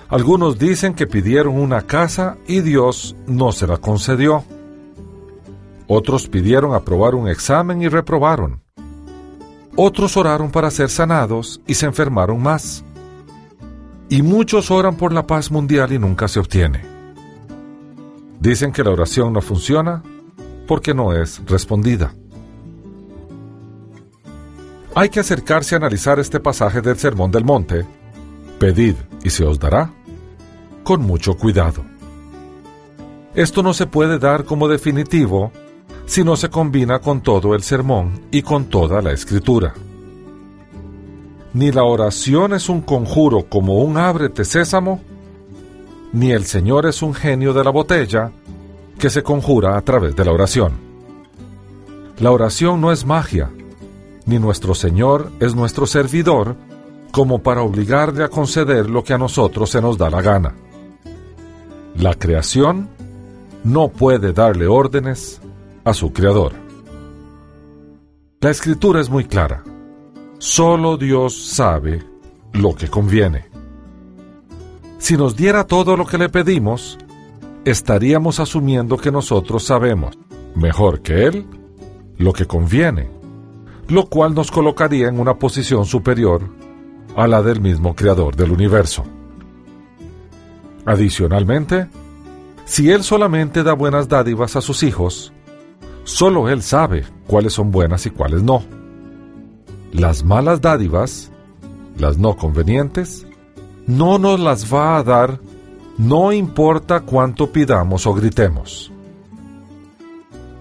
Algunos 0.09 0.59
dicen 0.59 0.93
que 0.93 1.07
pidieron 1.07 1.59
una 1.59 1.81
casa 1.81 2.37
y 2.47 2.61
Dios 2.61 3.15
no 3.25 3.51
se 3.51 3.65
la 3.65 3.77
concedió. 3.77 4.43
Otros 5.87 6.27
pidieron 6.27 6.73
aprobar 6.73 7.15
un 7.15 7.27
examen 7.27 7.81
y 7.81 7.87
reprobaron. 7.87 8.61
Otros 9.75 10.15
oraron 10.15 10.51
para 10.51 10.71
ser 10.71 10.89
sanados 10.89 11.61
y 11.67 11.73
se 11.73 11.85
enfermaron 11.85 12.41
más. 12.41 12.83
Y 14.07 14.21
muchos 14.21 14.71
oran 14.71 14.95
por 14.95 15.11
la 15.11 15.25
paz 15.25 15.51
mundial 15.51 15.91
y 15.91 15.99
nunca 15.99 16.27
se 16.27 16.39
obtiene. 16.39 16.85
Dicen 18.39 18.71
que 18.71 18.83
la 18.83 18.91
oración 18.91 19.33
no 19.33 19.41
funciona 19.41 20.03
porque 20.67 20.93
no 20.93 21.13
es 21.13 21.41
respondida. 21.45 22.13
Hay 24.93 25.09
que 25.09 25.19
acercarse 25.19 25.75
a 25.75 25.79
analizar 25.79 26.19
este 26.19 26.39
pasaje 26.39 26.81
del 26.81 26.97
Sermón 26.97 27.31
del 27.31 27.43
Monte, 27.43 27.85
pedid 28.65 28.95
y 29.23 29.29
se 29.29 29.45
os 29.45 29.59
dará, 29.59 29.91
con 30.83 30.99
mucho 31.03 31.37
cuidado. 31.37 31.83
Esto 33.35 33.61
no 33.61 33.75
se 33.75 33.85
puede 33.85 34.17
dar 34.17 34.43
como 34.43 34.67
definitivo 34.67 35.51
si 36.07 36.23
no 36.23 36.35
se 36.35 36.49
combina 36.49 36.97
con 36.97 37.21
todo 37.21 37.53
el 37.53 37.61
sermón 37.61 38.21
y 38.31 38.41
con 38.41 38.65
toda 38.65 39.03
la 39.03 39.11
escritura. 39.11 39.75
Ni 41.53 41.71
la 41.71 41.83
oración 41.83 42.53
es 42.53 42.67
un 42.67 42.81
conjuro 42.81 43.45
como 43.47 43.83
un 43.83 43.97
ábrete 43.97 44.43
sésamo, 44.43 44.99
ni 46.11 46.31
el 46.31 46.45
Señor 46.45 46.87
es 46.87 47.03
un 47.03 47.13
genio 47.13 47.53
de 47.53 47.63
la 47.63 47.69
botella 47.69 48.31
que 48.97 49.11
se 49.11 49.21
conjura 49.21 49.77
a 49.77 49.81
través 49.81 50.15
de 50.15 50.25
la 50.25 50.31
oración. 50.31 50.73
La 52.17 52.31
oración 52.31 52.81
no 52.81 52.91
es 52.91 53.05
magia, 53.05 53.51
ni 54.25 54.39
nuestro 54.39 54.73
Señor 54.73 55.31
es 55.39 55.53
nuestro 55.53 55.85
servidor 55.85 56.55
como 57.15 57.39
para 57.39 57.61
obligarle 57.61 58.25
a 58.25 58.27
conceder 58.27 58.89
lo 58.89 59.01
que 59.01 59.13
a 59.13 59.17
nosotros 59.17 59.69
se 59.69 59.81
nos 59.81 59.97
da 59.97 60.09
la 60.09 60.21
gana. 60.21 60.53
La 61.97 62.13
creación 62.13 62.89
no 63.63 63.87
puede 63.87 64.33
darle 64.33 64.67
órdenes 64.67 65.39
a 65.85 65.93
su 65.93 66.11
creador. 66.11 66.51
La 68.41 68.49
escritura 68.49 68.99
es 68.99 69.09
muy 69.09 69.23
clara. 69.23 69.63
Solo 70.39 70.97
Dios 70.97 71.41
sabe 71.41 72.03
lo 72.51 72.75
que 72.75 72.89
conviene. 72.89 73.45
Si 74.97 75.15
nos 75.15 75.37
diera 75.37 75.63
todo 75.63 75.95
lo 75.95 76.05
que 76.05 76.17
le 76.17 76.27
pedimos, 76.27 76.97
estaríamos 77.63 78.41
asumiendo 78.41 78.97
que 78.97 79.09
nosotros 79.09 79.63
sabemos, 79.63 80.17
mejor 80.53 80.99
que 80.99 81.27
Él, 81.27 81.45
lo 82.17 82.33
que 82.33 82.45
conviene, 82.45 83.09
lo 83.87 84.07
cual 84.07 84.35
nos 84.35 84.51
colocaría 84.51 85.07
en 85.07 85.17
una 85.17 85.35
posición 85.35 85.85
superior 85.85 86.64
a 87.15 87.27
la 87.27 87.41
del 87.41 87.61
mismo 87.61 87.95
Creador 87.95 88.35
del 88.35 88.51
universo. 88.51 89.03
Adicionalmente, 90.85 91.87
si 92.65 92.91
Él 92.91 93.03
solamente 93.03 93.63
da 93.63 93.73
buenas 93.73 94.07
dádivas 94.07 94.55
a 94.55 94.61
sus 94.61 94.83
hijos, 94.83 95.31
solo 96.03 96.49
Él 96.49 96.61
sabe 96.61 97.05
cuáles 97.27 97.53
son 97.53 97.71
buenas 97.71 98.05
y 98.05 98.09
cuáles 98.09 98.43
no. 98.43 98.63
Las 99.91 100.23
malas 100.23 100.61
dádivas, 100.61 101.31
las 101.97 102.17
no 102.17 102.35
convenientes, 102.35 103.25
no 103.87 104.19
nos 104.19 104.39
las 104.39 104.73
va 104.73 104.97
a 104.97 105.03
dar 105.03 105.39
no 105.97 106.33
importa 106.33 107.01
cuánto 107.01 107.51
pidamos 107.51 108.05
o 108.05 108.13
gritemos. 108.13 108.91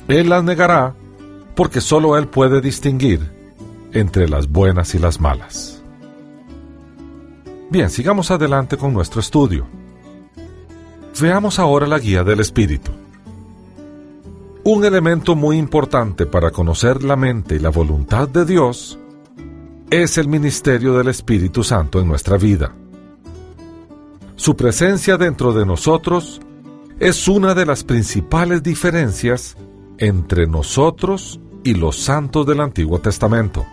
Él 0.06 0.28
las 0.28 0.44
negará 0.44 0.94
porque 1.54 1.80
solo 1.80 2.16
Él 2.16 2.28
puede 2.28 2.60
distinguir 2.60 3.32
entre 3.92 4.28
las 4.28 4.48
buenas 4.48 4.94
y 4.94 4.98
las 4.98 5.20
malas. 5.20 5.83
Bien, 7.74 7.90
sigamos 7.90 8.30
adelante 8.30 8.76
con 8.76 8.94
nuestro 8.94 9.20
estudio. 9.20 9.66
Veamos 11.20 11.58
ahora 11.58 11.88
la 11.88 11.98
guía 11.98 12.22
del 12.22 12.38
Espíritu. 12.38 12.92
Un 14.62 14.84
elemento 14.84 15.34
muy 15.34 15.58
importante 15.58 16.24
para 16.24 16.52
conocer 16.52 17.02
la 17.02 17.16
mente 17.16 17.56
y 17.56 17.58
la 17.58 17.70
voluntad 17.70 18.28
de 18.28 18.44
Dios 18.44 18.96
es 19.90 20.18
el 20.18 20.28
ministerio 20.28 20.96
del 20.96 21.08
Espíritu 21.08 21.64
Santo 21.64 21.98
en 22.00 22.06
nuestra 22.06 22.36
vida. 22.36 22.72
Su 24.36 24.54
presencia 24.54 25.16
dentro 25.16 25.52
de 25.52 25.66
nosotros 25.66 26.40
es 27.00 27.26
una 27.26 27.56
de 27.56 27.66
las 27.66 27.82
principales 27.82 28.62
diferencias 28.62 29.56
entre 29.98 30.46
nosotros 30.46 31.40
y 31.64 31.74
los 31.74 31.96
santos 31.96 32.46
del 32.46 32.60
Antiguo 32.60 33.00
Testamento. 33.00 33.66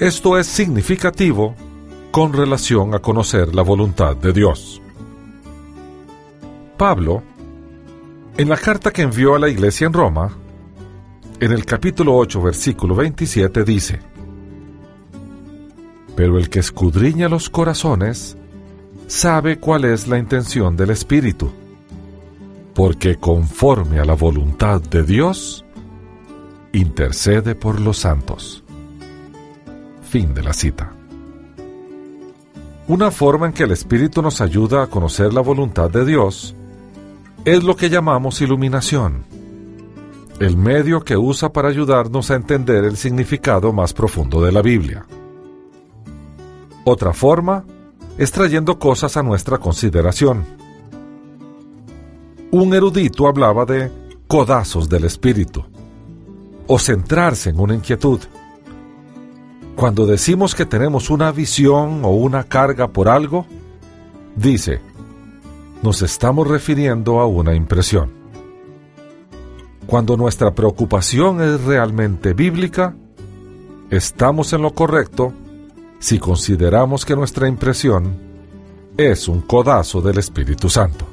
Esto 0.00 0.36
es 0.36 0.48
significativo 0.48 1.54
con 2.10 2.32
relación 2.32 2.94
a 2.94 2.98
conocer 2.98 3.54
la 3.54 3.62
voluntad 3.62 4.16
de 4.16 4.32
Dios. 4.32 4.82
Pablo, 6.76 7.22
en 8.36 8.48
la 8.48 8.56
carta 8.56 8.90
que 8.90 9.02
envió 9.02 9.34
a 9.34 9.38
la 9.38 9.48
iglesia 9.48 9.86
en 9.86 9.92
Roma, 9.92 10.30
en 11.38 11.52
el 11.52 11.64
capítulo 11.64 12.16
8, 12.16 12.42
versículo 12.42 12.94
27 12.94 13.64
dice, 13.64 14.00
Pero 16.16 16.38
el 16.38 16.48
que 16.48 16.58
escudriña 16.58 17.28
los 17.28 17.48
corazones 17.48 18.36
sabe 19.06 19.58
cuál 19.58 19.84
es 19.84 20.08
la 20.08 20.18
intención 20.18 20.76
del 20.76 20.90
Espíritu, 20.90 21.50
porque 22.74 23.16
conforme 23.16 24.00
a 24.00 24.04
la 24.04 24.14
voluntad 24.14 24.80
de 24.80 25.02
Dios, 25.02 25.64
intercede 26.72 27.54
por 27.54 27.80
los 27.80 27.98
santos. 27.98 28.64
Fin 30.02 30.34
de 30.34 30.42
la 30.42 30.52
cita. 30.52 30.99
Una 32.90 33.12
forma 33.12 33.46
en 33.46 33.52
que 33.52 33.62
el 33.62 33.70
Espíritu 33.70 34.20
nos 34.20 34.40
ayuda 34.40 34.82
a 34.82 34.88
conocer 34.88 35.32
la 35.32 35.40
voluntad 35.40 35.88
de 35.88 36.04
Dios 36.04 36.56
es 37.44 37.62
lo 37.62 37.76
que 37.76 37.88
llamamos 37.88 38.40
iluminación, 38.40 39.22
el 40.40 40.56
medio 40.56 41.04
que 41.04 41.16
usa 41.16 41.52
para 41.52 41.68
ayudarnos 41.68 42.32
a 42.32 42.34
entender 42.34 42.82
el 42.82 42.96
significado 42.96 43.72
más 43.72 43.92
profundo 43.92 44.42
de 44.42 44.50
la 44.50 44.60
Biblia. 44.60 45.06
Otra 46.84 47.12
forma 47.12 47.64
es 48.18 48.32
trayendo 48.32 48.76
cosas 48.80 49.16
a 49.16 49.22
nuestra 49.22 49.58
consideración. 49.58 50.44
Un 52.50 52.74
erudito 52.74 53.28
hablaba 53.28 53.64
de 53.66 53.88
codazos 54.26 54.88
del 54.88 55.04
espíritu 55.04 55.62
o 56.66 56.76
centrarse 56.76 57.50
en 57.50 57.60
una 57.60 57.76
inquietud. 57.76 58.18
Cuando 59.76 60.06
decimos 60.06 60.54
que 60.54 60.66
tenemos 60.66 61.10
una 61.10 61.32
visión 61.32 62.04
o 62.04 62.10
una 62.10 62.44
carga 62.44 62.88
por 62.88 63.08
algo, 63.08 63.46
dice, 64.36 64.80
nos 65.82 66.02
estamos 66.02 66.46
refiriendo 66.46 67.20
a 67.20 67.26
una 67.26 67.54
impresión. 67.54 68.10
Cuando 69.86 70.16
nuestra 70.16 70.54
preocupación 70.54 71.40
es 71.40 71.62
realmente 71.62 72.34
bíblica, 72.34 72.94
estamos 73.90 74.52
en 74.52 74.62
lo 74.62 74.74
correcto 74.74 75.32
si 75.98 76.18
consideramos 76.18 77.04
que 77.04 77.16
nuestra 77.16 77.48
impresión 77.48 78.14
es 78.96 79.28
un 79.28 79.40
codazo 79.40 80.00
del 80.00 80.18
Espíritu 80.18 80.68
Santo. 80.68 81.06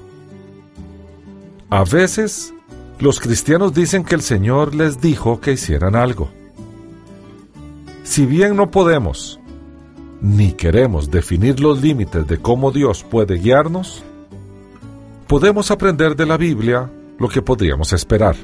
A 1.70 1.84
veces, 1.84 2.54
los 3.00 3.20
cristianos 3.20 3.74
dicen 3.74 4.04
que 4.04 4.16
el 4.16 4.22
Señor 4.22 4.76
les 4.76 5.02
dijo 5.02 5.42
que 5.42 5.52
hicieran 5.54 5.96
algo. 5.96 6.30
Si 8.08 8.26
bien 8.26 8.56
no 8.56 8.72
podemos 8.72 9.38
ni 10.22 10.54
queremos 10.54 11.12
definir 11.12 11.60
los 11.60 11.82
límites 11.82 12.26
de 12.26 12.38
cómo 12.38 12.72
Dios 12.72 13.04
puede 13.04 13.36
guiarnos, 13.38 14.02
podemos 15.28 15.70
aprender 15.72 16.16
de 16.16 16.26
la 16.26 16.38
Biblia 16.38 16.90
lo 17.20 17.28
que 17.28 17.42
podríamos 17.42 17.92
esperar. 17.92 18.36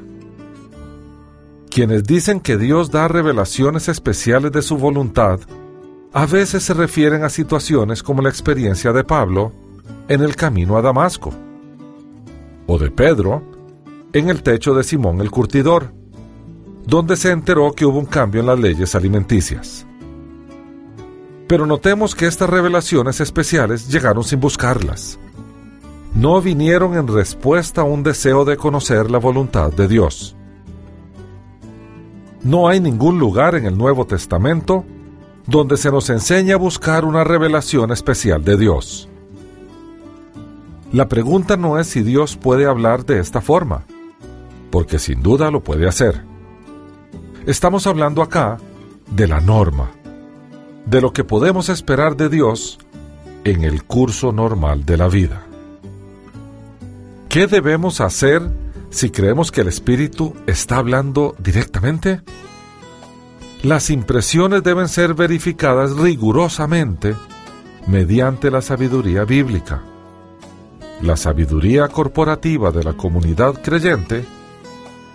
Quienes 1.71 2.03
dicen 2.03 2.41
que 2.41 2.57
Dios 2.57 2.91
da 2.91 3.07
revelaciones 3.07 3.87
especiales 3.87 4.51
de 4.51 4.61
su 4.61 4.77
voluntad 4.77 5.39
a 6.11 6.25
veces 6.25 6.61
se 6.61 6.73
refieren 6.73 7.23
a 7.23 7.29
situaciones 7.29 8.03
como 8.03 8.21
la 8.21 8.29
experiencia 8.29 8.91
de 8.91 9.05
Pablo 9.05 9.53
en 10.09 10.21
el 10.21 10.35
camino 10.35 10.77
a 10.77 10.81
Damasco, 10.81 11.33
o 12.67 12.77
de 12.77 12.91
Pedro 12.91 13.41
en 14.11 14.29
el 14.29 14.43
techo 14.43 14.75
de 14.75 14.83
Simón 14.83 15.21
el 15.21 15.31
Curtidor, 15.31 16.02
donde 16.85 17.15
se 17.15 17.31
enteró 17.31 17.71
que 17.73 17.85
hubo 17.85 17.99
un 17.99 18.05
cambio 18.05 18.41
en 18.41 18.47
las 18.47 18.59
leyes 18.59 18.95
alimenticias. 18.95 19.85
Pero 21.47 21.65
notemos 21.65 22.15
que 22.15 22.25
estas 22.25 22.49
revelaciones 22.49 23.19
especiales 23.19 23.87
llegaron 23.87 24.23
sin 24.23 24.39
buscarlas. 24.39 25.19
No 26.15 26.41
vinieron 26.41 26.95
en 26.95 27.07
respuesta 27.07 27.81
a 27.81 27.85
un 27.85 28.03
deseo 28.03 28.45
de 28.45 28.57
conocer 28.57 29.09
la 29.09 29.17
voluntad 29.17 29.71
de 29.71 29.87
Dios. 29.87 30.35
No 32.43 32.67
hay 32.67 32.79
ningún 32.79 33.19
lugar 33.19 33.55
en 33.55 33.65
el 33.65 33.77
Nuevo 33.77 34.05
Testamento 34.05 34.85
donde 35.47 35.77
se 35.77 35.91
nos 35.91 36.09
enseña 36.09 36.55
a 36.55 36.57
buscar 36.57 37.05
una 37.05 37.23
revelación 37.23 37.91
especial 37.91 38.43
de 38.43 38.57
Dios. 38.57 39.09
La 40.91 41.07
pregunta 41.07 41.57
no 41.57 41.79
es 41.79 41.87
si 41.87 42.03
Dios 42.03 42.37
puede 42.37 42.65
hablar 42.65 43.05
de 43.05 43.19
esta 43.19 43.41
forma, 43.41 43.85
porque 44.69 44.99
sin 44.99 45.23
duda 45.23 45.51
lo 45.51 45.63
puede 45.63 45.87
hacer. 45.87 46.32
Estamos 47.45 47.87
hablando 47.87 48.21
acá 48.21 48.57
de 49.11 49.27
la 49.27 49.41
norma, 49.41 49.91
de 50.85 51.01
lo 51.01 51.11
que 51.11 51.25
podemos 51.25 51.67
esperar 51.67 52.15
de 52.15 52.29
Dios 52.29 52.79
en 53.43 53.65
el 53.65 53.83
curso 53.83 54.31
normal 54.31 54.85
de 54.85 54.95
la 54.95 55.09
vida. 55.09 55.45
¿Qué 57.27 57.47
debemos 57.47 57.99
hacer 57.99 58.49
si 58.91 59.09
creemos 59.09 59.51
que 59.51 59.59
el 59.59 59.67
Espíritu 59.67 60.33
está 60.47 60.77
hablando 60.77 61.35
directamente? 61.37 62.21
Las 63.61 63.89
impresiones 63.89 64.63
deben 64.63 64.87
ser 64.87 65.13
verificadas 65.13 65.97
rigurosamente 65.97 67.13
mediante 67.87 68.51
la 68.51 68.61
sabiduría 68.61 69.25
bíblica. 69.25 69.83
La 71.01 71.17
sabiduría 71.17 71.89
corporativa 71.89 72.71
de 72.71 72.85
la 72.85 72.93
comunidad 72.93 73.61
creyente, 73.61 74.23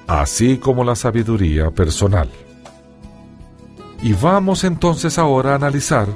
así 0.09 0.57
como 0.57 0.83
la 0.83 0.97
sabiduría 0.97 1.71
personal. 1.71 2.29
Y 4.03 4.15
vamos 4.15 4.65
entonces 4.65 5.19
ahora 5.19 5.53
a 5.53 5.57
analizar 5.57 6.09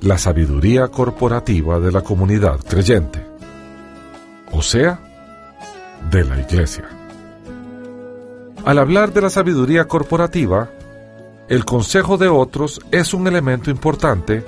la 0.00 0.16
sabiduría 0.16 0.88
corporativa 0.88 1.80
de 1.80 1.92
la 1.92 2.02
comunidad 2.02 2.60
creyente, 2.60 3.26
o 4.52 4.62
sea, 4.62 5.00
de 6.10 6.24
la 6.24 6.40
iglesia. 6.40 6.88
Al 8.64 8.78
hablar 8.78 9.12
de 9.12 9.22
la 9.22 9.30
sabiduría 9.30 9.86
corporativa, 9.86 10.70
el 11.48 11.64
consejo 11.64 12.18
de 12.18 12.28
otros 12.28 12.80
es 12.92 13.12
un 13.12 13.26
elemento 13.26 13.70
importante 13.70 14.44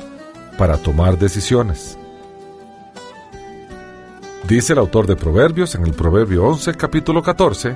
para 0.56 0.76
tomar 0.76 1.18
decisiones. 1.18 1.98
Dice 4.46 4.74
el 4.74 4.78
autor 4.78 5.06
de 5.06 5.16
Proverbios 5.16 5.74
en 5.74 5.84
el 5.86 5.92
Proverbio 5.92 6.44
11, 6.44 6.74
capítulo 6.74 7.22
14, 7.22 7.74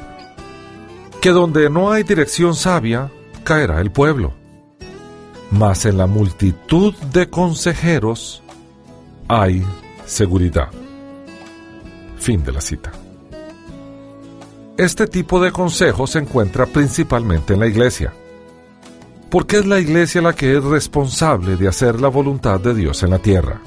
que 1.20 1.30
donde 1.30 1.70
no 1.70 1.90
hay 1.90 2.02
dirección 2.02 2.54
sabia, 2.54 3.10
caerá 3.44 3.80
el 3.80 3.90
pueblo. 3.90 4.32
Mas 5.50 5.86
en 5.86 5.98
la 5.98 6.06
multitud 6.06 6.94
de 7.12 7.28
consejeros 7.30 8.42
hay 9.28 9.64
seguridad. 10.04 10.68
Fin 12.18 12.44
de 12.44 12.52
la 12.52 12.60
cita. 12.60 12.92
Este 14.76 15.06
tipo 15.06 15.40
de 15.40 15.52
consejo 15.52 16.06
se 16.06 16.18
encuentra 16.18 16.66
principalmente 16.66 17.54
en 17.54 17.60
la 17.60 17.66
iglesia 17.66 18.12
porque 19.30 19.58
es 19.58 19.66
la 19.66 19.80
iglesia 19.80 20.22
la 20.22 20.34
que 20.34 20.56
es 20.56 20.64
responsable 20.64 21.56
de 21.56 21.68
hacer 21.68 22.00
la 22.00 22.08
voluntad 22.08 22.60
de 22.60 22.74
Dios 22.74 23.02
en 23.02 23.10
la 23.10 23.18
tierra. 23.18 23.60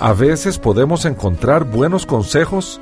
A 0.00 0.12
veces 0.14 0.58
podemos 0.58 1.04
encontrar 1.04 1.64
buenos 1.64 2.06
consejos 2.06 2.80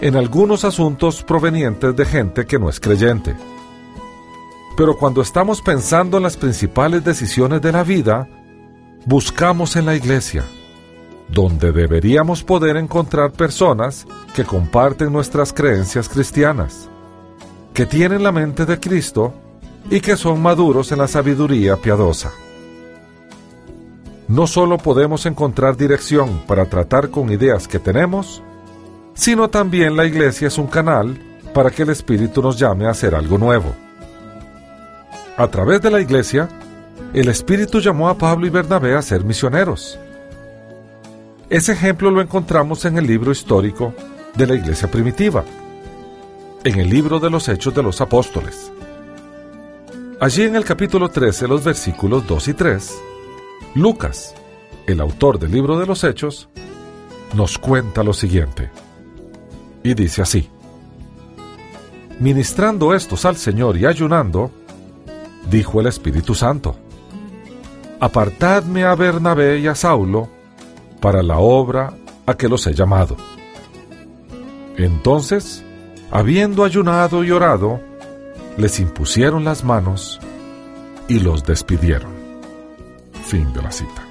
en 0.00 0.16
algunos 0.16 0.64
asuntos 0.64 1.22
provenientes 1.22 1.94
de 1.94 2.04
gente 2.04 2.46
que 2.46 2.58
no 2.58 2.68
es 2.68 2.80
creyente. 2.80 3.36
Pero 4.76 4.96
cuando 4.96 5.20
estamos 5.20 5.60
pensando 5.60 6.16
en 6.16 6.22
las 6.22 6.36
principales 6.36 7.04
decisiones 7.04 7.60
de 7.60 7.72
la 7.72 7.84
vida, 7.84 8.28
buscamos 9.04 9.76
en 9.76 9.86
la 9.86 9.94
iglesia, 9.94 10.44
donde 11.28 11.72
deberíamos 11.72 12.42
poder 12.42 12.76
encontrar 12.76 13.32
personas 13.32 14.06
que 14.34 14.44
comparten 14.44 15.12
nuestras 15.12 15.52
creencias 15.52 16.08
cristianas, 16.08 16.88
que 17.74 17.86
tienen 17.86 18.22
la 18.22 18.32
mente 18.32 18.64
de 18.66 18.80
Cristo 18.80 19.34
y 19.90 20.00
que 20.00 20.16
son 20.16 20.40
maduros 20.40 20.92
en 20.92 20.98
la 20.98 21.08
sabiduría 21.08 21.76
piadosa. 21.76 22.32
No 24.28 24.46
solo 24.46 24.78
podemos 24.78 25.26
encontrar 25.26 25.76
dirección 25.76 26.42
para 26.46 26.66
tratar 26.66 27.10
con 27.10 27.32
ideas 27.32 27.66
que 27.66 27.80
tenemos, 27.80 28.42
sino 29.14 29.48
también 29.48 29.96
la 29.96 30.04
iglesia 30.04 30.48
es 30.48 30.58
un 30.58 30.66
canal 30.66 31.18
para 31.52 31.70
que 31.70 31.82
el 31.82 31.90
Espíritu 31.90 32.42
nos 32.42 32.58
llame 32.58 32.86
a 32.86 32.90
hacer 32.90 33.14
algo 33.14 33.38
nuevo. 33.38 33.74
A 35.36 35.48
través 35.48 35.80
de 35.80 35.90
la 35.90 36.00
iglesia, 36.00 36.48
el 37.12 37.28
Espíritu 37.28 37.80
llamó 37.80 38.08
a 38.08 38.16
Pablo 38.16 38.46
y 38.46 38.50
Bernabé 38.50 38.94
a 38.94 39.02
ser 39.02 39.24
misioneros. 39.24 39.98
Ese 41.48 41.72
ejemplo 41.72 42.10
lo 42.10 42.20
encontramos 42.20 42.84
en 42.84 42.98
el 42.98 43.06
libro 43.06 43.32
histórico 43.32 43.92
de 44.36 44.46
la 44.46 44.54
iglesia 44.54 44.88
primitiva, 44.90 45.44
en 46.62 46.78
el 46.78 46.88
libro 46.88 47.18
de 47.18 47.30
los 47.30 47.48
Hechos 47.48 47.74
de 47.74 47.82
los 47.82 48.00
Apóstoles. 48.00 48.70
Allí 50.20 50.42
en 50.42 50.54
el 50.54 50.64
capítulo 50.64 51.08
13, 51.08 51.48
los 51.48 51.64
versículos 51.64 52.26
2 52.26 52.48
y 52.48 52.54
3, 52.54 52.98
Lucas, 53.74 54.34
el 54.86 55.00
autor 55.00 55.38
del 55.38 55.50
libro 55.50 55.78
de 55.78 55.86
los 55.86 56.04
Hechos, 56.04 56.48
nos 57.34 57.58
cuenta 57.58 58.04
lo 58.04 58.12
siguiente. 58.12 58.70
Y 59.82 59.94
dice 59.94 60.22
así, 60.22 60.48
Ministrando 62.18 62.94
estos 62.94 63.24
al 63.24 63.36
Señor 63.36 63.78
y 63.78 63.86
ayunando, 63.86 64.50
dijo 65.50 65.80
el 65.80 65.86
Espíritu 65.86 66.34
Santo, 66.34 66.76
Apartadme 67.98 68.84
a 68.84 68.94
Bernabé 68.94 69.58
y 69.58 69.66
a 69.66 69.74
Saulo 69.74 70.28
para 71.00 71.22
la 71.22 71.38
obra 71.38 71.94
a 72.26 72.34
que 72.34 72.48
los 72.48 72.66
he 72.66 72.74
llamado. 72.74 73.16
Entonces, 74.76 75.64
habiendo 76.10 76.64
ayunado 76.64 77.24
y 77.24 77.30
orado, 77.30 77.80
les 78.56 78.80
impusieron 78.80 79.44
las 79.44 79.64
manos 79.64 80.20
y 81.08 81.20
los 81.20 81.44
despidieron. 81.44 82.12
Fin 83.24 83.52
de 83.52 83.62
la 83.62 83.70
cita. 83.70 84.06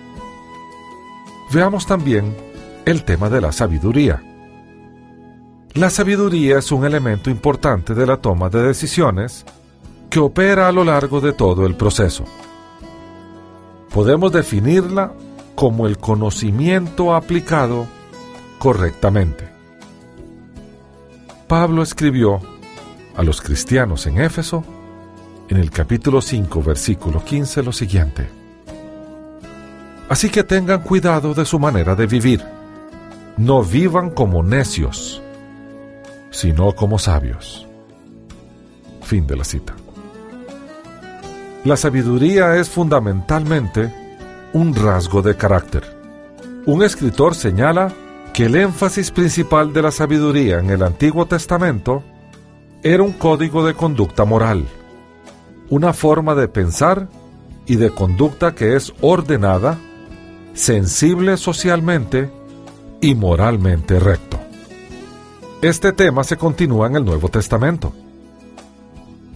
Veamos 1.52 1.86
también 1.86 2.36
el 2.86 3.04
tema 3.04 3.30
de 3.30 3.42
la 3.42 3.52
sabiduría. 3.52 4.22
La 5.80 5.90
sabiduría 5.90 6.58
es 6.58 6.74
un 6.74 6.84
elemento 6.84 7.30
importante 7.30 7.96
de 7.96 8.06
la 8.06 8.18
toma 8.18 8.50
de 8.50 8.62
decisiones 8.62 9.46
que 10.10 10.20
opera 10.20 10.68
a 10.68 10.74
lo 10.74 10.84
largo 10.84 11.22
de 11.22 11.32
todo 11.32 11.66
el 11.66 11.76
proceso. 11.76 12.26
Podemos 13.90 14.30
definirla 14.34 15.14
como 15.56 15.88
el 15.88 15.98
conocimiento 15.98 17.16
aplicado 17.16 17.88
correctamente. 18.58 19.48
Pablo 21.48 21.82
escribió 21.82 22.42
a 23.16 23.24
los 23.24 23.40
cristianos 23.42 24.06
en 24.06 24.20
Éfeso 24.20 24.66
en 25.48 25.56
el 25.56 25.72
capítulo 25.72 26.20
5, 26.20 26.62
versículo 26.62 27.24
15 27.24 27.64
lo 27.64 27.72
siguiente. 27.72 28.28
Así 30.10 30.30
que 30.30 30.44
tengan 30.44 30.82
cuidado 30.82 31.34
de 31.34 31.46
su 31.46 31.58
manera 31.58 31.96
de 31.96 32.06
vivir. 32.06 32.44
No 33.38 33.64
vivan 33.64 34.10
como 34.10 34.44
necios, 34.44 35.24
sino 36.32 36.74
como 36.74 37.00
sabios. 37.00 37.68
Fin 39.02 39.26
de 39.28 39.36
la 39.36 39.44
cita. 39.44 39.74
La 41.66 41.76
sabiduría 41.76 42.56
es 42.56 42.70
fundamentalmente 42.70 43.94
un 44.54 44.74
rasgo 44.76 45.22
de 45.22 45.36
carácter. 45.36 45.84
Un 46.66 46.84
escritor 46.84 47.36
señala 47.36 47.92
que 48.34 48.46
el 48.46 48.56
énfasis 48.56 49.12
principal 49.12 49.74
de 49.74 49.82
la 49.82 49.92
sabiduría 49.92 50.60
en 50.60 50.70
el 50.70 50.84
Antiguo 50.84 51.26
Testamento 51.26 52.04
era 52.82 53.04
un 53.04 53.12
código 53.14 53.66
de 53.66 53.74
conducta 53.74 54.24
moral, 54.24 54.66
una 55.70 55.94
forma 55.94 56.36
de 56.36 56.48
pensar 56.48 57.10
y 57.66 57.76
de 57.76 57.90
conducta 57.90 58.56
que 58.56 58.76
es 58.76 58.94
ordenada, 59.02 59.78
sensible 60.54 61.38
socialmente 61.38 62.32
y 63.02 63.16
moralmente 63.16 64.00
recto. 64.00 64.40
Este 65.62 65.92
tema 65.92 66.24
se 66.24 66.38
continúa 66.38 66.88
en 66.88 66.96
el 66.96 67.04
Nuevo 67.04 67.28
Testamento. 67.28 67.92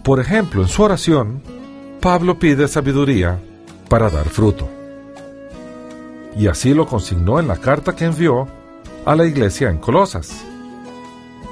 Por 0.02 0.20
ejemplo, 0.20 0.62
en 0.62 0.68
su 0.68 0.82
oración, 0.82 1.42
Pablo 2.00 2.38
pide 2.38 2.66
sabiduría 2.66 3.38
para 3.90 4.08
dar 4.08 4.30
fruto. 4.30 4.66
Y 6.34 6.46
así 6.46 6.72
lo 6.72 6.86
consignó 6.86 7.38
en 7.38 7.46
la 7.46 7.58
carta 7.58 7.94
que 7.94 8.06
envió 8.06 8.48
a 9.04 9.14
la 9.14 9.26
iglesia 9.26 9.68
en 9.68 9.76
Colosas. 9.76 10.46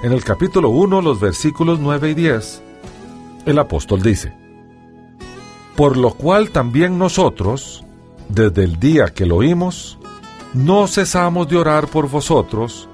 En 0.03 0.13
el 0.13 0.25
capítulo 0.25 0.71
1, 0.71 1.03
los 1.03 1.21
versículos 1.21 1.79
9 1.79 2.13
y 2.13 2.15
10, 2.15 2.63
el 3.45 3.59
apóstol 3.59 4.01
dice, 4.01 4.33
Por 5.77 5.99
lo 5.99 6.15
cual 6.15 6.49
también 6.49 6.97
nosotros, 6.97 7.85
desde 8.31 8.65
el 8.65 8.81
día 8.81 9.09
que 9.09 9.27
lo 9.27 9.37
oímos, 9.37 9.99
no 10.55 10.87
cesamos 10.87 11.47
de 11.49 11.59
orar 11.59 11.89
por 11.89 12.09
vosotros, 12.09 12.89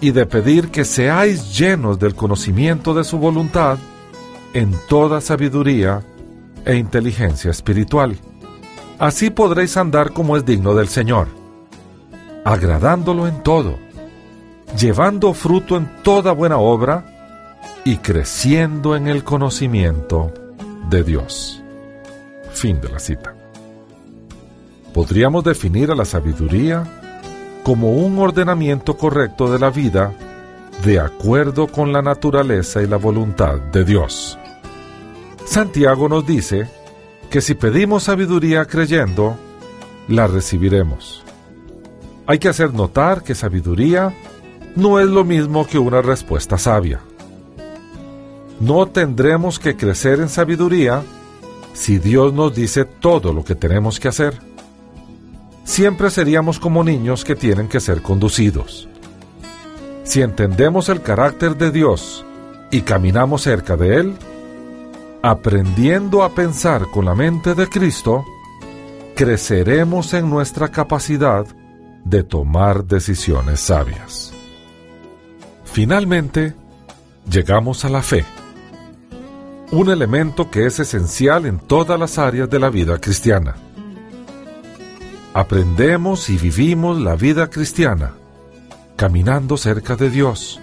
y 0.00 0.12
de 0.12 0.26
pedir 0.26 0.70
que 0.70 0.84
seáis 0.84 1.58
llenos 1.58 1.98
del 1.98 2.14
conocimiento 2.14 2.94
de 2.94 3.04
su 3.04 3.18
voluntad 3.18 3.78
en 4.54 4.74
toda 4.88 5.20
sabiduría 5.20 6.02
e 6.64 6.76
inteligencia 6.76 7.50
espiritual. 7.50 8.16
Así 8.98 9.30
podréis 9.30 9.76
andar 9.76 10.12
como 10.12 10.36
es 10.36 10.44
digno 10.44 10.74
del 10.74 10.88
Señor, 10.88 11.28
agradándolo 12.44 13.28
en 13.28 13.42
todo, 13.42 13.78
llevando 14.78 15.34
fruto 15.34 15.76
en 15.76 15.88
toda 16.02 16.32
buena 16.32 16.58
obra 16.58 17.14
y 17.84 17.96
creciendo 17.96 18.96
en 18.96 19.06
el 19.06 19.24
conocimiento 19.24 20.32
de 20.90 21.02
Dios. 21.02 21.62
Fin 22.52 22.80
de 22.80 22.88
la 22.88 22.98
cita. 22.98 23.34
Podríamos 24.92 25.44
definir 25.44 25.90
a 25.90 25.94
la 25.94 26.04
sabiduría 26.04 26.97
como 27.62 27.92
un 27.92 28.18
ordenamiento 28.18 28.96
correcto 28.96 29.50
de 29.50 29.58
la 29.58 29.70
vida 29.70 30.12
de 30.84 31.00
acuerdo 31.00 31.66
con 31.66 31.92
la 31.92 32.02
naturaleza 32.02 32.82
y 32.82 32.86
la 32.86 32.96
voluntad 32.96 33.56
de 33.56 33.84
Dios. 33.84 34.38
Santiago 35.44 36.08
nos 36.08 36.26
dice 36.26 36.68
que 37.30 37.40
si 37.40 37.54
pedimos 37.54 38.04
sabiduría 38.04 38.64
creyendo, 38.64 39.36
la 40.08 40.26
recibiremos. 40.26 41.24
Hay 42.26 42.38
que 42.38 42.48
hacer 42.48 42.72
notar 42.72 43.22
que 43.22 43.34
sabiduría 43.34 44.14
no 44.76 45.00
es 45.00 45.06
lo 45.06 45.24
mismo 45.24 45.66
que 45.66 45.78
una 45.78 46.02
respuesta 46.02 46.58
sabia. 46.58 47.00
No 48.60 48.86
tendremos 48.86 49.58
que 49.58 49.76
crecer 49.76 50.20
en 50.20 50.28
sabiduría 50.28 51.02
si 51.74 51.98
Dios 51.98 52.32
nos 52.32 52.54
dice 52.54 52.84
todo 52.84 53.32
lo 53.32 53.44
que 53.44 53.54
tenemos 53.54 54.00
que 54.00 54.08
hacer 54.08 54.47
siempre 55.68 56.10
seríamos 56.10 56.58
como 56.58 56.82
niños 56.82 57.24
que 57.24 57.36
tienen 57.36 57.68
que 57.68 57.78
ser 57.78 58.00
conducidos. 58.00 58.88
Si 60.02 60.22
entendemos 60.22 60.88
el 60.88 61.02
carácter 61.02 61.58
de 61.58 61.70
Dios 61.70 62.24
y 62.70 62.80
caminamos 62.80 63.42
cerca 63.42 63.76
de 63.76 63.96
Él, 63.96 64.16
aprendiendo 65.22 66.22
a 66.22 66.30
pensar 66.30 66.86
con 66.90 67.04
la 67.04 67.14
mente 67.14 67.54
de 67.54 67.68
Cristo, 67.68 68.24
creceremos 69.14 70.14
en 70.14 70.30
nuestra 70.30 70.68
capacidad 70.68 71.44
de 72.02 72.24
tomar 72.24 72.86
decisiones 72.86 73.60
sabias. 73.60 74.32
Finalmente, 75.64 76.54
llegamos 77.30 77.84
a 77.84 77.90
la 77.90 78.00
fe, 78.00 78.24
un 79.70 79.90
elemento 79.90 80.50
que 80.50 80.64
es 80.64 80.80
esencial 80.80 81.44
en 81.44 81.58
todas 81.58 82.00
las 82.00 82.16
áreas 82.16 82.48
de 82.48 82.58
la 82.58 82.70
vida 82.70 82.98
cristiana 82.98 83.67
aprendemos 85.34 86.30
y 86.30 86.36
vivimos 86.36 87.00
la 87.00 87.14
vida 87.14 87.48
cristiana, 87.48 88.12
caminando 88.96 89.56
cerca 89.56 89.96
de 89.96 90.10
Dios, 90.10 90.60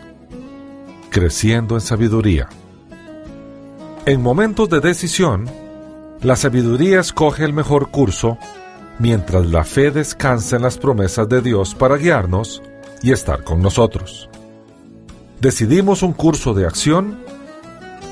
creciendo 1.09 1.75
en 1.75 1.81
sabiduría. 1.81 2.49
En 4.05 4.21
momentos 4.21 4.69
de 4.69 4.81
decisión, 4.81 5.49
la 6.21 6.35
sabiduría 6.35 6.99
escoge 6.99 7.43
el 7.43 7.53
mejor 7.53 7.89
curso, 7.89 8.37
mientras 8.99 9.45
la 9.45 9.63
fe 9.63 9.91
descansa 9.91 10.55
en 10.55 10.63
las 10.63 10.77
promesas 10.77 11.27
de 11.29 11.41
Dios 11.41 11.75
para 11.75 11.97
guiarnos 11.97 12.61
y 13.01 13.11
estar 13.11 13.43
con 13.43 13.61
nosotros. 13.61 14.29
Decidimos 15.39 16.01
un 16.01 16.13
curso 16.13 16.53
de 16.53 16.65
acción 16.65 17.19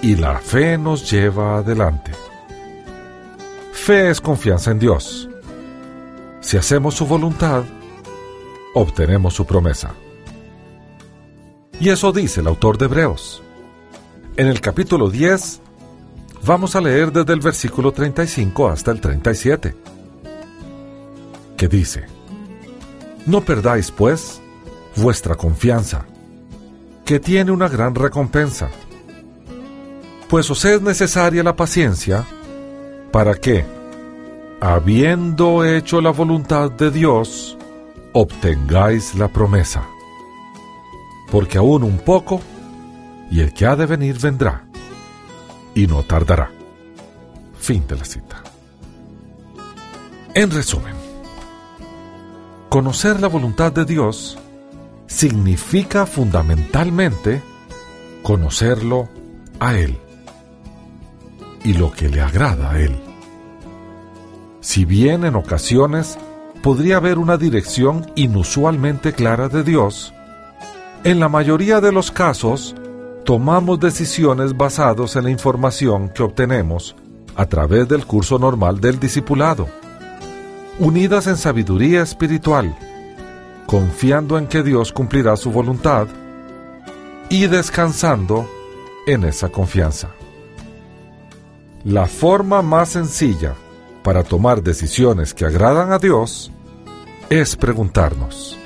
y 0.02 0.16
la 0.16 0.38
fe 0.40 0.78
nos 0.78 1.10
lleva 1.10 1.58
adelante. 1.58 2.12
Fe 3.72 4.10
es 4.10 4.22
confianza 4.22 4.72
en 4.72 4.80
Dios. 4.80 5.30
Si 6.44 6.58
hacemos 6.58 6.94
su 6.94 7.08
voluntad, 7.08 7.64
obtenemos 8.76 9.34
su 9.34 9.46
promesa. 9.46 9.94
Y 11.80 11.90
eso 11.90 12.12
dice 12.12 12.42
el 12.42 12.48
autor 12.48 12.78
de 12.78 12.86
Hebreos. 12.86 13.42
En 14.36 14.48
el 14.48 14.60
capítulo 14.60 15.10
10, 15.10 15.62
vamos 16.46 16.76
a 16.76 16.82
leer 16.82 17.14
desde 17.14 17.34
el 17.34 17.40
versículo 17.40 17.94
35 17.94 18.68
hasta 18.68 18.92
el 18.92 19.00
37, 19.00 19.74
que 21.56 21.68
dice, 21.70 22.06
No 23.26 23.42
perdáis, 23.42 23.90
pues, 23.90 24.42
vuestra 24.98 25.36
confianza, 25.36 26.06
que 27.06 27.22
tiene 27.22 27.52
una 27.52 27.70
gran 27.70 27.96
recompensa, 27.96 28.70
pues 30.28 30.52
os 30.52 30.66
es 30.66 30.82
necesaria 30.82 31.42
la 31.42 31.56
paciencia 31.56 32.26
para 33.12 33.36
que, 33.36 33.66
habiendo 34.64 35.66
hecho 35.66 36.00
la 36.00 36.12
voluntad 36.12 36.72
de 36.72 36.90
Dios, 36.90 37.58
obtengáis 38.14 39.14
la 39.14 39.28
promesa. 39.28 39.86
Porque 41.30 41.58
aún 41.58 41.84
un 41.84 41.98
poco, 41.98 42.40
y 43.30 43.42
el 43.42 43.54
que 43.54 43.66
ha 43.66 43.76
de 43.76 43.86
venir 43.86 44.18
vendrá, 44.20 44.64
y 45.76 45.86
no 45.86 46.02
tardará. 46.04 46.50
Fin 47.60 47.86
de 47.90 47.98
la 47.98 48.06
cita. 48.06 48.42
En 50.34 50.50
resumen, 50.50 50.96
conocer 52.70 53.20
la 53.20 53.28
voluntad 53.28 53.74
de 53.74 53.84
Dios 53.84 54.38
significa 55.08 56.06
fundamentalmente 56.06 57.42
conocerlo 58.22 59.10
a 59.60 59.76
Él 59.76 59.98
y 61.66 61.74
lo 61.74 61.92
que 61.92 62.08
le 62.08 62.22
agrada 62.22 62.72
a 62.72 62.80
Él. 62.80 63.13
Si 64.64 64.86
bien 64.86 65.26
en 65.26 65.36
ocasiones 65.36 66.18
podría 66.62 66.96
haber 66.96 67.18
una 67.18 67.36
dirección 67.36 68.10
inusualmente 68.16 69.12
clara 69.12 69.50
de 69.50 69.62
Dios, 69.62 70.14
en 71.04 71.20
la 71.20 71.28
mayoría 71.28 71.82
de 71.82 71.92
los 71.92 72.12
casos 72.12 72.74
tomamos 73.26 73.82
decisiones 73.82 74.56
basados 74.56 75.18
en 75.18 75.26
la 75.26 75.32
información 75.32 76.08
que 76.08 76.24
obtenemos 76.24 76.96
a 77.36 77.46
través 77.46 77.90
del 77.90 78.06
curso 78.06 78.40
normal 78.40 78.80
del 78.80 79.02
discipulado, 79.02 79.68
unidas 80.80 81.28
en 81.28 81.36
sabiduría 81.36 82.02
espiritual, 82.02 82.74
confiando 83.68 84.38
en 84.38 84.48
que 84.48 84.64
Dios 84.64 84.94
cumplirá 84.94 85.36
su 85.36 85.52
voluntad 85.52 86.08
y 87.28 87.48
descansando 87.48 88.50
en 89.08 89.26
esa 89.26 89.50
confianza. 89.50 90.08
La 91.84 92.06
forma 92.06 92.62
más 92.62 92.88
sencilla 92.88 93.56
para 94.04 94.24
tomar 94.24 94.62
decisiones 94.62 95.34
que 95.34 95.46
agradan 95.46 95.92
a 95.92 95.98
Dios 95.98 96.52
es 97.30 97.56
preguntarnos, 97.56 98.58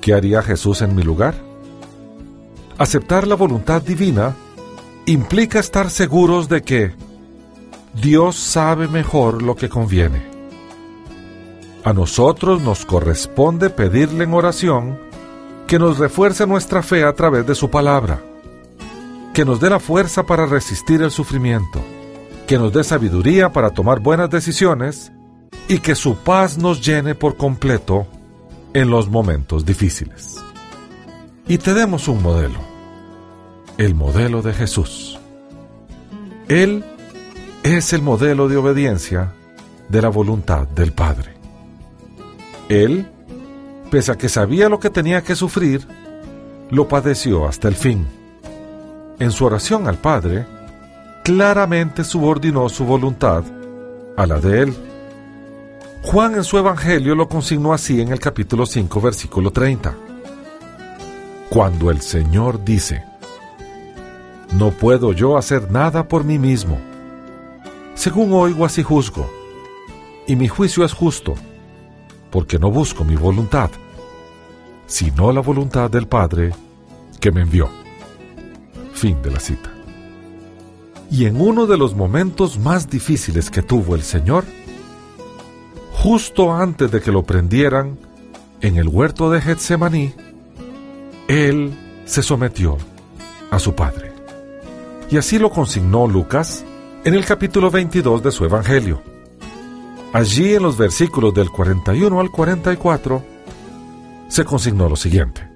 ¿qué 0.00 0.14
haría 0.14 0.42
Jesús 0.42 0.82
en 0.82 0.94
mi 0.94 1.02
lugar? 1.02 1.34
Aceptar 2.78 3.26
la 3.26 3.34
voluntad 3.34 3.82
divina 3.82 4.36
implica 5.06 5.58
estar 5.58 5.90
seguros 5.90 6.48
de 6.48 6.62
que 6.62 6.92
Dios 7.94 8.36
sabe 8.36 8.86
mejor 8.86 9.42
lo 9.42 9.56
que 9.56 9.68
conviene. 9.68 10.22
A 11.82 11.92
nosotros 11.92 12.62
nos 12.62 12.84
corresponde 12.84 13.70
pedirle 13.70 14.24
en 14.24 14.34
oración 14.34 15.00
que 15.66 15.78
nos 15.78 15.98
refuerce 15.98 16.46
nuestra 16.46 16.82
fe 16.82 17.04
a 17.04 17.14
través 17.14 17.46
de 17.46 17.54
su 17.54 17.70
palabra, 17.70 18.20
que 19.32 19.44
nos 19.44 19.60
dé 19.60 19.70
la 19.70 19.80
fuerza 19.80 20.24
para 20.24 20.46
resistir 20.46 21.00
el 21.02 21.10
sufrimiento, 21.10 21.80
que 22.50 22.58
nos 22.58 22.72
dé 22.72 22.82
sabiduría 22.82 23.52
para 23.52 23.70
tomar 23.70 24.00
buenas 24.00 24.28
decisiones 24.28 25.12
y 25.68 25.78
que 25.78 25.94
su 25.94 26.16
paz 26.16 26.58
nos 26.58 26.84
llene 26.84 27.14
por 27.14 27.36
completo 27.36 28.08
en 28.74 28.90
los 28.90 29.08
momentos 29.08 29.64
difíciles. 29.64 30.34
Y 31.46 31.58
tenemos 31.58 32.08
un 32.08 32.20
modelo 32.20 32.58
el 33.78 33.94
modelo 33.94 34.42
de 34.42 34.52
Jesús. 34.52 35.20
Él 36.48 36.84
es 37.62 37.92
el 37.92 38.02
modelo 38.02 38.48
de 38.48 38.56
obediencia 38.56 39.32
de 39.88 40.02
la 40.02 40.08
voluntad 40.08 40.66
del 40.66 40.90
Padre. 40.90 41.34
Él, 42.68 43.06
pese 43.92 44.10
a 44.10 44.18
que 44.18 44.28
sabía 44.28 44.68
lo 44.68 44.80
que 44.80 44.90
tenía 44.90 45.22
que 45.22 45.36
sufrir, 45.36 45.86
lo 46.68 46.88
padeció 46.88 47.46
hasta 47.46 47.68
el 47.68 47.76
fin. 47.76 48.08
En 49.20 49.30
su 49.30 49.44
oración 49.44 49.86
al 49.86 49.98
Padre, 49.98 50.46
claramente 51.24 52.04
subordinó 52.04 52.68
su 52.68 52.84
voluntad 52.84 53.44
a 54.16 54.26
la 54.26 54.40
de 54.40 54.62
Él. 54.62 54.76
Juan 56.02 56.34
en 56.34 56.44
su 56.44 56.56
Evangelio 56.58 57.14
lo 57.14 57.28
consignó 57.28 57.72
así 57.72 58.00
en 58.00 58.08
el 58.08 58.18
capítulo 58.18 58.66
5, 58.66 59.00
versículo 59.00 59.50
30. 59.50 59.94
Cuando 61.50 61.90
el 61.90 62.00
Señor 62.00 62.64
dice, 62.64 63.04
no 64.52 64.70
puedo 64.70 65.12
yo 65.12 65.36
hacer 65.36 65.70
nada 65.70 66.08
por 66.08 66.24
mí 66.24 66.38
mismo. 66.38 66.78
Según 67.94 68.32
oigo 68.32 68.64
así 68.64 68.82
juzgo, 68.82 69.28
y 70.26 70.36
mi 70.36 70.48
juicio 70.48 70.84
es 70.84 70.92
justo, 70.92 71.34
porque 72.30 72.58
no 72.58 72.70
busco 72.70 73.04
mi 73.04 73.16
voluntad, 73.16 73.70
sino 74.86 75.32
la 75.32 75.40
voluntad 75.40 75.90
del 75.90 76.06
Padre 76.06 76.52
que 77.20 77.30
me 77.30 77.42
envió. 77.42 77.68
Fin 78.94 79.20
de 79.22 79.30
la 79.30 79.40
cita. 79.40 79.79
Y 81.10 81.26
en 81.26 81.40
uno 81.40 81.66
de 81.66 81.76
los 81.76 81.94
momentos 81.94 82.58
más 82.58 82.88
difíciles 82.88 83.50
que 83.50 83.62
tuvo 83.62 83.96
el 83.96 84.02
Señor, 84.02 84.44
justo 85.92 86.52
antes 86.52 86.90
de 86.90 87.00
que 87.00 87.10
lo 87.10 87.24
prendieran 87.24 87.98
en 88.60 88.76
el 88.76 88.88
huerto 88.88 89.30
de 89.30 89.40
Getsemaní, 89.40 90.14
Él 91.26 91.72
se 92.04 92.22
sometió 92.22 92.78
a 93.50 93.58
su 93.58 93.74
Padre. 93.74 94.12
Y 95.10 95.16
así 95.16 95.38
lo 95.38 95.50
consignó 95.50 96.06
Lucas 96.06 96.64
en 97.04 97.14
el 97.14 97.24
capítulo 97.24 97.70
22 97.70 98.22
de 98.22 98.30
su 98.30 98.44
Evangelio. 98.44 99.02
Allí 100.12 100.54
en 100.54 100.62
los 100.62 100.76
versículos 100.76 101.34
del 101.34 101.50
41 101.50 102.20
al 102.20 102.30
44 102.30 103.24
se 104.28 104.44
consignó 104.44 104.88
lo 104.88 104.96
siguiente. 104.96 105.48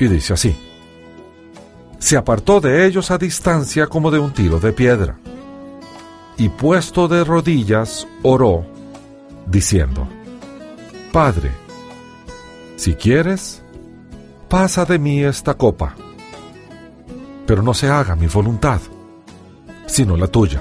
Y 0.00 0.06
dice 0.08 0.32
así. 0.32 0.67
Se 1.98 2.16
apartó 2.16 2.60
de 2.60 2.86
ellos 2.86 3.10
a 3.10 3.18
distancia 3.18 3.86
como 3.86 4.10
de 4.10 4.18
un 4.18 4.32
tiro 4.32 4.60
de 4.60 4.72
piedra. 4.72 5.18
Y 6.36 6.48
puesto 6.48 7.08
de 7.08 7.24
rodillas, 7.24 8.06
oró, 8.22 8.64
diciendo, 9.46 10.08
Padre, 11.12 11.50
si 12.76 12.94
quieres, 12.94 13.62
pasa 14.48 14.84
de 14.84 14.98
mí 14.98 15.22
esta 15.22 15.54
copa 15.54 15.96
pero 17.48 17.62
no 17.62 17.72
se 17.72 17.88
haga 17.88 18.14
mi 18.14 18.26
voluntad, 18.26 18.78
sino 19.86 20.18
la 20.18 20.26
tuya. 20.26 20.60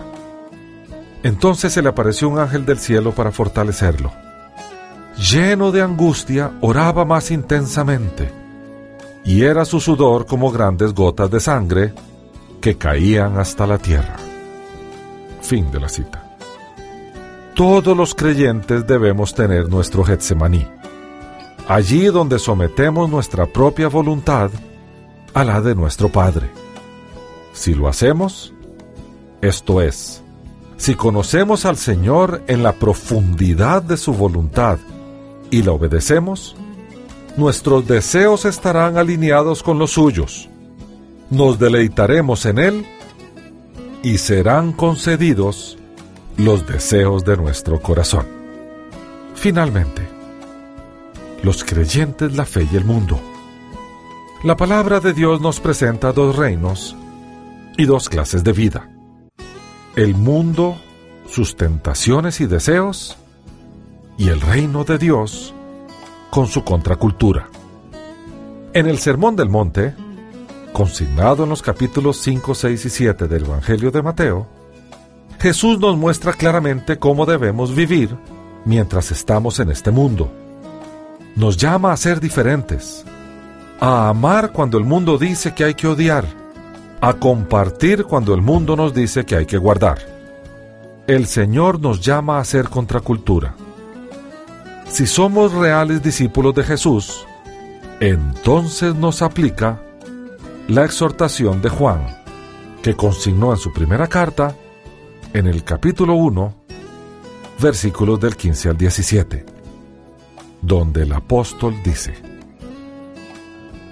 Entonces 1.22 1.74
se 1.74 1.82
le 1.82 1.90
apareció 1.90 2.30
un 2.30 2.40
ángel 2.40 2.66
del 2.66 2.80
cielo 2.80 3.12
para 3.12 3.34
fortalecerlo. 3.34 4.14
Lleno 5.18 5.74
de 5.74 5.82
angustia, 5.82 6.54
oraba 6.62 7.04
más 7.04 7.30
intensamente, 7.30 8.32
y 9.28 9.44
era 9.44 9.66
su 9.66 9.82
sudor 9.82 10.26
como 10.26 10.52
grandes 10.52 10.94
gotas 10.94 11.30
de 11.30 11.42
sangre 11.42 11.94
que 12.62 12.78
caían 12.78 13.38
hasta 13.38 13.68
la 13.68 13.78
tierra. 13.78 14.16
Fin 15.42 15.70
de 15.70 15.82
la 15.82 15.90
cita. 15.90 16.38
Todos 17.54 17.96
los 17.96 18.16
creyentes 18.16 18.88
debemos 18.88 19.36
tener 19.36 19.68
nuestro 19.68 20.06
Getsemaní, 20.06 20.66
allí 21.68 22.06
donde 22.06 22.40
sometemos 22.40 23.10
nuestra 23.10 23.46
propia 23.46 23.90
voluntad 23.90 24.50
a 25.34 25.44
la 25.44 25.60
de 25.60 25.76
nuestro 25.76 26.08
Padre. 26.08 26.50
Si 27.52 27.74
lo 27.74 27.90
hacemos, 27.90 28.54
esto 29.42 29.82
es, 29.82 30.24
si 30.78 30.96
conocemos 30.96 31.66
al 31.66 31.76
Señor 31.76 32.44
en 32.48 32.64
la 32.64 32.72
profundidad 32.72 33.82
de 33.82 33.98
su 33.98 34.14
voluntad 34.14 34.80
y 35.52 35.64
la 35.64 35.74
obedecemos, 35.74 36.56
nuestros 37.38 37.88
deseos 37.88 38.46
estarán 38.46 38.98
alineados 38.98 39.62
con 39.62 39.78
los 39.78 39.92
suyos, 39.92 40.50
nos 41.30 41.60
deleitaremos 41.60 42.46
en 42.46 42.58
Él 42.58 42.86
y 44.02 44.18
serán 44.18 44.74
concedidos 44.74 45.78
los 46.36 46.66
deseos 46.68 47.24
de 47.24 47.38
nuestro 47.38 47.80
corazón. 47.80 48.26
Finalmente, 49.36 50.02
los 51.44 51.64
creyentes, 51.64 52.36
la 52.36 52.46
fe 52.46 52.68
y 52.72 52.76
el 52.76 52.86
mundo. 52.86 53.20
La 54.44 54.58
palabra 54.58 55.00
de 55.00 55.14
Dios 55.14 55.40
nos 55.40 55.60
presenta 55.60 56.12
dos 56.12 56.36
reinos 56.36 56.96
y 57.78 57.86
dos 57.86 58.10
clases 58.10 58.44
de 58.44 58.54
vida. 58.54 58.90
El 59.96 60.16
mundo, 60.16 60.78
sus 61.30 61.56
tentaciones 61.56 62.42
y 62.42 62.48
deseos, 62.48 63.18
y 64.18 64.30
el 64.30 64.42
reino 64.42 64.84
de 64.84 64.98
Dios 64.98 65.54
con 66.30 66.48
su 66.48 66.64
contracultura. 66.64 67.50
En 68.74 68.88
el 68.88 69.00
Sermón 69.00 69.36
del 69.36 69.50
Monte, 69.50 69.96
consignado 70.74 71.44
en 71.44 71.50
los 71.50 71.62
capítulos 71.62 72.18
5, 72.18 72.54
6 72.54 72.86
y 72.86 72.90
7 72.90 73.28
del 73.28 73.46
Evangelio 73.46 73.92
de 73.92 74.02
Mateo, 74.02 74.48
Jesús 75.40 75.80
nos 75.80 75.98
muestra 75.98 76.34
claramente 76.34 76.98
cómo 76.98 77.26
debemos 77.26 77.76
vivir 77.76 78.16
mientras 78.66 79.12
estamos 79.12 79.60
en 79.60 79.72
este 79.72 79.92
mundo. 79.92 80.32
Nos 81.36 81.58
llama 81.58 81.92
a 81.92 81.98
ser 81.98 82.20
diferentes, 82.20 83.06
a 83.80 84.10
amar 84.10 84.52
cuando 84.52 84.78
el 84.78 84.84
mundo 84.84 85.18
dice 85.18 85.54
que 85.54 85.64
hay 85.64 85.74
que 85.76 85.88
odiar, 85.88 86.26
a 87.00 87.14
compartir 87.14 88.04
cuando 88.04 88.34
el 88.34 88.42
mundo 88.42 88.76
nos 88.76 88.94
dice 88.94 89.26
que 89.26 89.36
hay 89.36 89.46
que 89.46 89.58
guardar. 89.58 90.00
El 91.06 91.28
Señor 91.28 91.80
nos 91.80 92.02
llama 92.02 92.40
a 92.40 92.44
ser 92.44 92.70
contracultura. 92.70 93.56
Si 94.90 95.06
somos 95.06 95.52
reales 95.54 96.02
discípulos 96.02 96.56
de 96.56 96.64
Jesús, 96.64 97.28
entonces 98.00 98.96
nos 98.96 99.22
aplica 99.22 99.82
la 100.68 100.86
exhortación 100.86 101.62
de 101.62 101.70
Juan, 101.70 102.24
que 102.82 102.96
consignó 102.96 103.52
en 103.52 103.58
su 103.58 103.74
primera 103.74 104.08
carta, 104.08 104.56
en 105.34 105.46
el 105.46 105.64
capítulo 105.64 106.16
1, 106.16 106.54
versículos 107.60 108.20
del 108.20 108.36
15 108.36 108.70
al 108.70 108.78
17, 108.78 109.46
donde 110.62 111.04
el 111.04 111.14
apóstol 111.14 111.76
dice, 111.84 112.16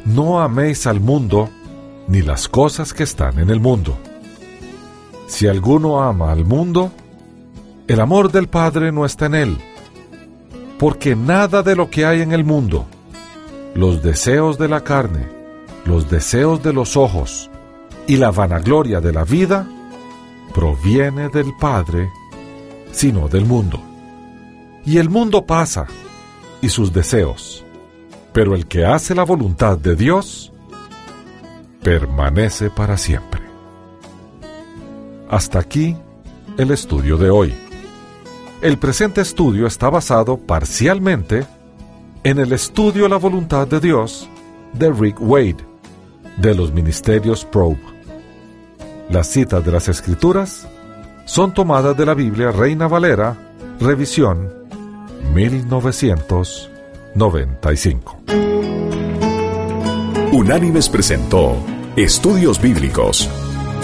No 0.05 0.41
améis 0.41 0.87
al 0.87 1.01
mundo 1.01 1.49
ni 2.07 2.21
las 2.21 2.47
cosas 2.47 2.93
que 2.93 3.03
están 3.03 3.39
en 3.39 3.49
el 3.49 3.59
mundo. 3.59 3.97
Si 5.27 5.47
alguno 5.47 6.01
ama 6.01 6.31
al 6.31 6.45
mundo, 6.45 6.91
el 7.87 7.99
amor 7.99 8.31
del 8.31 8.47
Padre 8.47 8.91
no 8.91 9.05
está 9.05 9.25
en 9.25 9.35
él, 9.35 9.57
porque 10.77 11.15
nada 11.15 11.63
de 11.63 11.75
lo 11.75 11.89
que 11.89 12.05
hay 12.05 12.21
en 12.21 12.31
el 12.31 12.43
mundo, 12.43 12.85
los 13.73 14.01
deseos 14.03 14.57
de 14.57 14.67
la 14.67 14.81
carne, 14.81 15.27
los 15.85 16.09
deseos 16.09 16.63
de 16.63 16.73
los 16.73 16.97
ojos 16.97 17.49
y 18.07 18.17
la 18.17 18.31
vanagloria 18.31 19.01
de 19.01 19.13
la 19.13 19.23
vida, 19.23 19.67
proviene 20.53 21.29
del 21.29 21.53
Padre, 21.59 22.09
sino 22.91 23.27
del 23.27 23.45
mundo. 23.45 23.79
Y 24.85 24.97
el 24.97 25.09
mundo 25.09 25.45
pasa, 25.45 25.87
y 26.61 26.69
sus 26.69 26.93
deseos, 26.93 27.65
pero 28.33 28.55
el 28.55 28.67
que 28.67 28.85
hace 28.85 29.15
la 29.15 29.23
voluntad 29.23 29.77
de 29.77 29.95
Dios, 29.95 30.51
permanece 31.81 32.69
para 32.69 32.97
siempre. 32.97 33.41
Hasta 35.29 35.59
aquí 35.59 35.95
el 36.57 36.71
estudio 36.71 37.17
de 37.17 37.29
hoy. 37.29 37.64
El 38.65 38.77
presente 38.79 39.21
estudio 39.21 39.67
está 39.67 39.91
basado 39.91 40.37
parcialmente 40.37 41.45
en 42.23 42.39
el 42.39 42.51
estudio 42.51 43.07
La 43.07 43.17
voluntad 43.17 43.67
de 43.67 43.79
Dios 43.79 44.27
de 44.73 44.91
Rick 44.91 45.17
Wade, 45.19 45.57
de 46.37 46.55
los 46.55 46.73
Ministerios 46.73 47.45
Probe. 47.45 47.77
Las 49.07 49.27
citas 49.27 49.63
de 49.63 49.71
las 49.71 49.87
Escrituras 49.87 50.67
son 51.25 51.53
tomadas 51.53 51.95
de 51.95 52.07
la 52.07 52.15
Biblia 52.15 52.49
Reina 52.49 52.87
Valera, 52.87 53.37
revisión 53.79 54.51
1995. 55.35 58.17
Unánimes 60.31 60.89
presentó 60.89 61.55
Estudios 61.95 62.59
Bíblicos, 62.59 63.29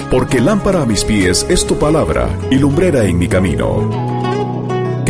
porque 0.10 0.42
lámpara 0.42 0.82
a 0.82 0.88
mis 0.88 1.06
pies 1.06 1.46
es 1.52 1.68
tu 1.68 1.78
palabra 1.78 2.28
y 2.50 2.56
lumbrera 2.56 3.04
en 3.04 3.20
mi 3.20 3.28
camino. 3.28 4.21